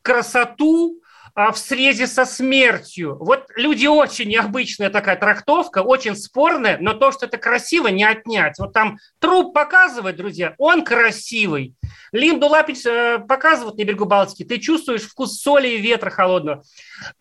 красоту 0.02 1.00
а, 1.34 1.52
в 1.52 1.58
срезе 1.58 2.06
со 2.06 2.24
смертью. 2.24 3.16
Вот 3.20 3.46
люди 3.54 3.86
очень 3.86 4.28
необычная 4.28 4.90
такая 4.90 5.16
трактовка, 5.16 5.82
очень 5.82 6.16
спорная, 6.16 6.78
но 6.80 6.94
то, 6.94 7.12
что 7.12 7.26
это 7.26 7.38
красиво, 7.38 7.88
не 7.88 8.04
отнять. 8.04 8.58
Вот 8.58 8.72
там 8.72 8.98
труп 9.20 9.54
показывает, 9.54 10.16
друзья, 10.16 10.54
он 10.58 10.84
красивый. 10.84 11.74
Линду 12.12 12.46
Лапич 12.46 12.84
э, 12.86 13.18
показывают 13.18 13.78
на 13.78 13.84
берегу 13.84 14.04
Балтики, 14.04 14.44
ты 14.44 14.58
чувствуешь 14.58 15.02
вкус 15.02 15.40
соли 15.40 15.68
и 15.68 15.78
ветра 15.78 16.10
холодного. 16.10 16.62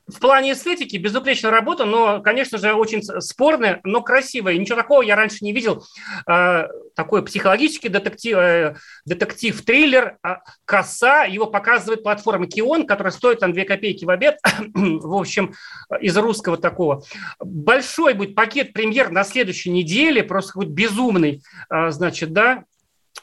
В 0.08 0.20
плане 0.20 0.54
эстетики 0.54 0.98
безупречная 0.98 1.52
работа, 1.52 1.86
но, 1.86 2.22
конечно 2.22 2.58
же, 2.58 2.74
очень 2.74 3.04
спорная, 3.04 3.82
но 3.84 4.02
красивая. 4.02 4.58
Ничего 4.58 4.78
такого 4.78 5.02
я 5.02 5.16
раньше 5.16 5.44
не 5.44 5.54
видел. 5.54 5.84
Э, 6.30 6.68
Такой 6.96 7.24
психологический 7.24 7.90
детектив, 7.90 8.38
э, 8.38 8.76
детектив-триллер 9.06 10.18
а, 10.24 10.40
«Коса». 10.66 11.26
Его 11.26 11.46
показывает 11.46 12.04
платформа 12.04 12.48
«Кион», 12.48 12.88
которая 12.88 13.12
стоит 13.12 13.40
там 13.40 13.54
2 13.54 13.66
копейки 13.66 14.06
в 14.06 14.10
обед. 14.10 14.38
в 14.74 15.14
общем, 15.14 15.54
из 16.00 16.18
русского 16.18 16.58
такого. 16.58 17.04
Большой 17.40 18.14
будет 18.14 18.36
пакет 18.36 18.74
премьер 18.74 19.12
на 19.12 19.24
следующей 19.24 19.70
неделе, 19.70 20.24
просто 20.24 20.54
какой-то 20.54 20.72
безумный, 20.72 21.44
значит, 21.70 22.34
да, 22.34 22.64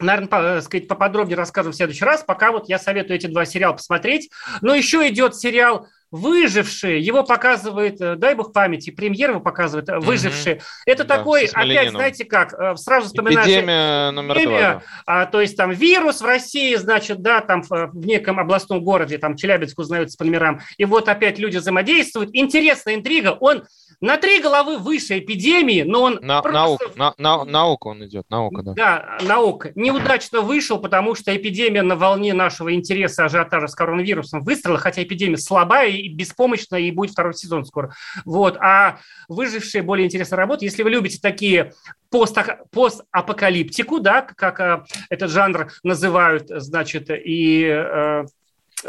Наверное, 0.01 0.29
по, 0.29 0.37
э, 0.37 0.61
сказать, 0.61 0.89
поподробнее 0.89 1.37
расскажем 1.37 1.73
в 1.73 1.77
следующий 1.77 2.05
раз. 2.05 2.25
Пока 2.25 2.53
вот 2.53 2.69
я 2.69 2.79
советую 2.79 3.17
эти 3.17 3.27
два 3.27 3.45
сериала 3.45 3.75
посмотреть. 3.75 4.31
Но 4.61 4.75
еще 4.75 5.09
идет 5.09 5.37
сериал 5.37 5.87
«Выжившие». 6.11 7.01
Его 7.01 7.23
показывает, 7.23 8.01
э, 8.01 8.17
дай 8.17 8.35
бог 8.35 8.53
памяти, 8.53 8.91
премьер 8.91 9.31
его 9.31 9.41
показывает 9.41 9.89
э, 9.89 9.99
«Выжившие». 9.99 10.61
Это 10.85 11.05
Да, 11.05 11.19
такой, 11.19 11.47
опять, 11.47 11.91
знаете 11.91 12.25
как, 12.25 12.79
сразу 12.79 13.07
вспоминается... 13.07 13.53
Эпидемия 13.53 14.11
номер 14.11 14.35
два. 14.35 14.43
Эпидемия, 14.43 14.61
да. 14.61 14.83
а, 15.07 15.27
то 15.27 15.41
есть 15.41 15.57
там 15.57 15.71
вирус 15.71 16.21
в 16.21 16.25
России, 16.25 16.75
значит, 16.75 17.23
да, 17.23 17.41
там 17.41 17.63
в, 17.63 17.91
неком 17.95 18.41
областном 18.41 18.83
городе, 18.83 19.19
там 19.19 19.37
Челябинск 19.37 19.79
узнается 19.79 20.19
по 20.19 20.25
номерам, 20.25 20.61
и 20.77 20.85
вот 20.85 21.09
опять 21.09 21.39
люди 21.39 21.59
взаимодействуют. 21.59 22.31
Интересная 22.33 22.97
интрига, 22.97 23.37
он 23.41 23.65
на 24.01 24.17
три 24.17 24.41
головы 24.41 24.79
выше 24.79 25.19
эпидемии, 25.19 25.83
но 25.83 26.03
он 26.03 26.19
На, 26.23 26.43
просто 26.43 26.59
наука, 26.61 26.85
на, 26.97 27.15
на- 27.19 27.45
наука 27.45 27.87
он 27.89 28.05
идет, 28.07 28.27
наука, 28.31 28.63
да. 28.63 28.73
да, 28.75 29.19
наука. 29.27 29.73
Неудачно 29.75 30.41
вышел, 30.41 30.79
потому 30.79 31.15
что 31.15 31.35
эпидемия 31.37 31.83
на 31.83 31.97
волне 31.97 32.35
нашего 32.35 32.75
интереса, 32.75 33.25
ажиотажа 33.25 33.69
с 33.69 33.75
коронавирусом 33.75 34.43
выстрела, 34.43 34.79
хотя 34.79 35.03
эпидемия 35.03 35.37
слабая 35.39 35.89
и 35.89 36.09
беспомощная, 36.09 36.81
и 36.81 36.91
будет 36.91 37.13
второй 37.13 37.35
сезон 37.35 37.65
скоро. 37.65 37.95
Вот. 38.25 38.57
А 38.61 38.99
выжившие 39.29 39.83
более 39.83 40.07
интересная 40.07 40.37
работа. 40.39 40.65
Если 40.65 40.83
вы 40.83 40.91
любите 40.91 41.19
такие 41.21 41.73
пост- 42.11 42.37
постапокалиптику, 42.73 44.01
да, 44.01 44.23
как 44.23 44.61
э, 44.61 44.85
этот 45.11 45.31
жанр 45.31 45.73
называют, 45.83 46.49
значит, 46.49 47.11
и 47.11 47.65
э, 47.65 48.25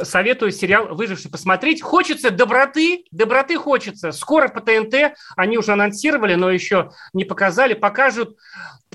советую 0.04 0.52
сериал 0.52 0.96
«Выживший» 0.96 1.32
посмотреть. 1.32 1.82
Хочется 1.82 2.32
доброты, 2.32 3.06
доброты 3.12 3.58
хочется. 3.58 4.12
Скоро 4.12 4.48
по 4.48 4.62
ТНТ, 4.62 5.16
они 5.36 5.58
уже 5.58 5.74
анонсировали, 5.74 6.36
но 6.36 6.50
еще 6.50 6.92
не 7.14 7.26
показали, 7.26 7.74
покажут 7.74 8.38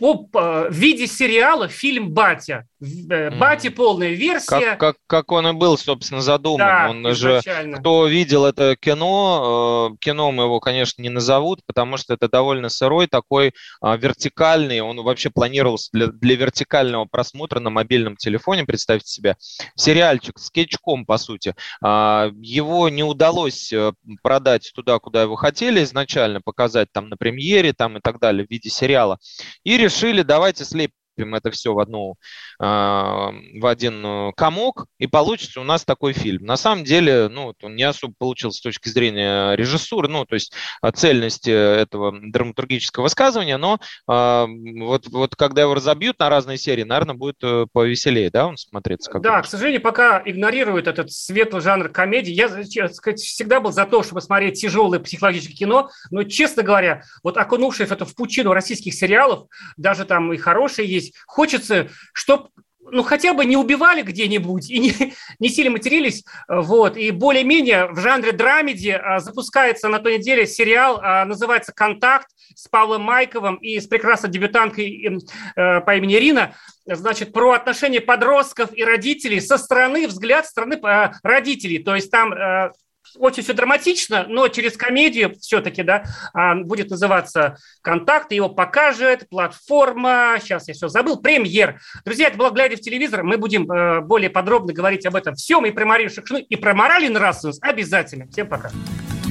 по, 0.00 0.16
по- 0.16 0.68
в 0.68 0.74
виде 0.74 1.06
сериала 1.06 1.68
фильм 1.68 2.10
«Батя». 2.10 2.66
Э. 3.10 3.30
«Бати» 3.30 3.68
полная 3.68 4.12
версия. 4.12 4.76
Как, 4.76 4.78
как, 4.80 4.96
как 5.06 5.32
он 5.32 5.46
и 5.46 5.52
был, 5.52 5.78
собственно, 5.78 6.20
задуман. 6.20 6.58
Да, 6.58 6.86
он 6.90 7.14
же, 7.14 7.30
изначально. 7.30 7.78
кто 7.78 8.06
видел 8.06 8.44
это 8.44 8.76
кино, 8.76 9.92
э, 9.92 9.96
кино 10.00 10.32
мы 10.32 10.44
его, 10.44 10.60
конечно, 10.60 11.00
не 11.00 11.10
назовут, 11.10 11.60
потому 11.66 11.96
что 11.96 12.14
это 12.14 12.28
довольно 12.28 12.68
сырой, 12.68 13.06
такой 13.06 13.52
а, 13.80 13.96
вертикальный. 13.96 14.80
Он 14.80 15.02
вообще 15.02 15.30
планировался 15.30 15.90
для, 15.92 16.08
для 16.08 16.36
вертикального 16.36 17.04
просмотра 17.04 17.60
на 17.60 17.70
мобильном 17.70 18.16
телефоне, 18.16 18.64
представьте 18.64 19.10
себе. 19.10 19.36
Сериальчик 19.74 20.38
с 20.38 20.50
скетчком, 20.50 21.06
по 21.06 21.16
сути. 21.18 21.54
А, 21.82 22.30
Его 22.40 22.88
не 22.88 23.02
удалось 23.04 23.72
э, 23.72 23.92
продать 24.22 24.72
туда, 24.74 24.98
куда 24.98 25.22
его 25.22 25.36
хотели 25.36 25.82
изначально, 25.84 26.40
показать 26.40 26.88
там 26.92 27.08
на 27.08 27.16
премьере 27.16 27.72
там 27.72 27.98
и 27.98 28.00
так 28.00 28.18
далее 28.18 28.46
в 28.46 28.50
виде 28.50 28.68
сериала. 28.68 29.18
И 29.64 29.76
решили, 29.90 30.22
давайте 30.22 30.64
слепим 30.64 30.99
это 31.34 31.50
все 31.50 31.72
в 31.72 31.78
одну 31.78 32.16
а, 32.58 33.32
в 33.54 33.66
один 33.66 34.04
э, 34.04 34.32
комок, 34.36 34.86
и 34.98 35.06
получится 35.06 35.60
у 35.60 35.64
нас 35.64 35.84
такой 35.84 36.12
фильм. 36.12 36.44
На 36.44 36.56
самом 36.56 36.84
деле, 36.84 37.28
ну, 37.28 37.54
он 37.62 37.76
не 37.76 37.84
особо 37.84 38.14
получился 38.18 38.58
с 38.58 38.62
точки 38.62 38.88
зрения 38.88 39.54
режиссуры, 39.54 40.08
ну, 40.08 40.24
то 40.24 40.34
есть 40.34 40.52
а, 40.82 40.92
цельности 40.92 41.50
этого 41.50 42.12
драматургического 42.12 43.04
высказывания, 43.04 43.56
но 43.56 43.78
а, 44.06 44.46
вот, 44.46 45.06
вот 45.08 45.36
когда 45.36 45.62
его 45.62 45.74
разобьют 45.74 46.18
на 46.18 46.28
разные 46.28 46.58
серии, 46.58 46.82
наверное, 46.82 47.14
будет 47.14 47.36
э, 47.42 47.66
повеселее, 47.72 48.30
да, 48.30 48.46
он 48.46 48.56
смотреться 48.56 49.10
как 49.10 49.22
Да, 49.22 49.42
к 49.42 49.46
сожалению, 49.46 49.80
пока 49.80 50.22
игнорируют 50.24 50.86
этот 50.86 51.10
светлый 51.12 51.62
жанр 51.62 51.88
комедии. 51.88 52.32
Я, 52.32 52.48
честно 52.64 52.94
сказать, 52.94 53.20
всегда 53.20 53.60
был 53.60 53.72
за 53.72 53.86
то, 53.86 54.02
чтобы 54.02 54.20
смотреть 54.20 54.60
тяжелое 54.60 54.98
психологическое 55.00 55.54
кино, 55.54 55.90
но, 56.10 56.24
честно 56.24 56.62
говоря, 56.62 57.02
вот 57.22 57.36
окунувшись 57.36 57.88
в 57.88 57.92
это 57.92 58.04
в 58.04 58.14
пучину 58.14 58.52
российских 58.52 58.94
сериалов, 58.94 59.48
даже 59.76 60.04
там 60.04 60.32
и 60.32 60.36
хорошие 60.36 60.88
есть, 60.88 61.09
хочется, 61.26 61.88
чтобы 62.12 62.48
ну, 62.92 63.02
хотя 63.02 63.34
бы 63.34 63.44
не 63.44 63.56
убивали 63.56 64.02
где-нибудь 64.02 64.70
и 64.70 64.78
не, 64.78 65.14
не 65.38 65.48
сильно 65.48 65.70
матерились. 65.70 66.24
Вот. 66.48 66.96
И 66.96 67.10
более-менее 67.10 67.86
в 67.86 67.98
жанре 67.98 68.32
драмеди 68.32 68.90
а, 68.90 69.20
запускается 69.20 69.88
на 69.88 69.98
той 69.98 70.18
неделе 70.18 70.46
сериал, 70.46 71.00
а, 71.02 71.24
называется 71.24 71.72
«Контакт» 71.72 72.28
с 72.54 72.68
Павлом 72.68 73.02
Майковым 73.02 73.56
и 73.56 73.78
с 73.78 73.86
прекрасной 73.86 74.28
дебютанткой 74.28 75.20
э, 75.56 75.80
по 75.80 75.96
имени 75.96 76.16
Ирина. 76.16 76.54
Значит, 76.84 77.32
про 77.32 77.52
отношения 77.52 78.00
подростков 78.00 78.76
и 78.76 78.82
родителей 78.84 79.40
со 79.40 79.56
стороны, 79.56 80.08
взгляд 80.08 80.46
стороны 80.46 80.74
э, 80.74 81.12
родителей. 81.22 81.78
То 81.78 81.94
есть 81.94 82.10
там 82.10 82.32
э, 82.32 82.72
очень 83.18 83.42
все 83.42 83.52
драматично, 83.52 84.26
но 84.28 84.48
через 84.48 84.76
комедию 84.76 85.34
все-таки, 85.40 85.82
да, 85.82 86.04
а, 86.32 86.54
будет 86.54 86.90
называться 86.90 87.56
«Контакт», 87.82 88.32
его 88.32 88.48
покажет, 88.48 89.28
платформа, 89.28 90.36
сейчас 90.40 90.68
я 90.68 90.74
все 90.74 90.88
забыл, 90.88 91.20
премьер. 91.20 91.80
Друзья, 92.04 92.28
это 92.28 92.36
было 92.36 92.50
«Глядя 92.50 92.76
в 92.76 92.80
телевизор», 92.80 93.22
мы 93.22 93.36
будем 93.36 93.70
э, 93.70 94.00
более 94.00 94.30
подробно 94.30 94.72
говорить 94.72 95.06
об 95.06 95.16
этом 95.16 95.34
всем, 95.34 95.64
и 95.66 95.70
про 95.70 95.84
Марию 95.84 96.10
Шукшину, 96.10 96.40
и 96.40 96.56
про 96.56 96.74
мораль 96.74 97.04
и 97.04 97.08
нравственность 97.08 97.62
обязательно. 97.62 98.26
Всем 98.30 98.48
пока. 98.48 98.70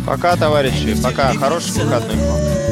Пока, 0.06 0.36
товарищи, 0.36 1.02
пока, 1.02 1.34
хороших 1.34 1.76
выходных 1.76 2.18
вам. 2.18 2.69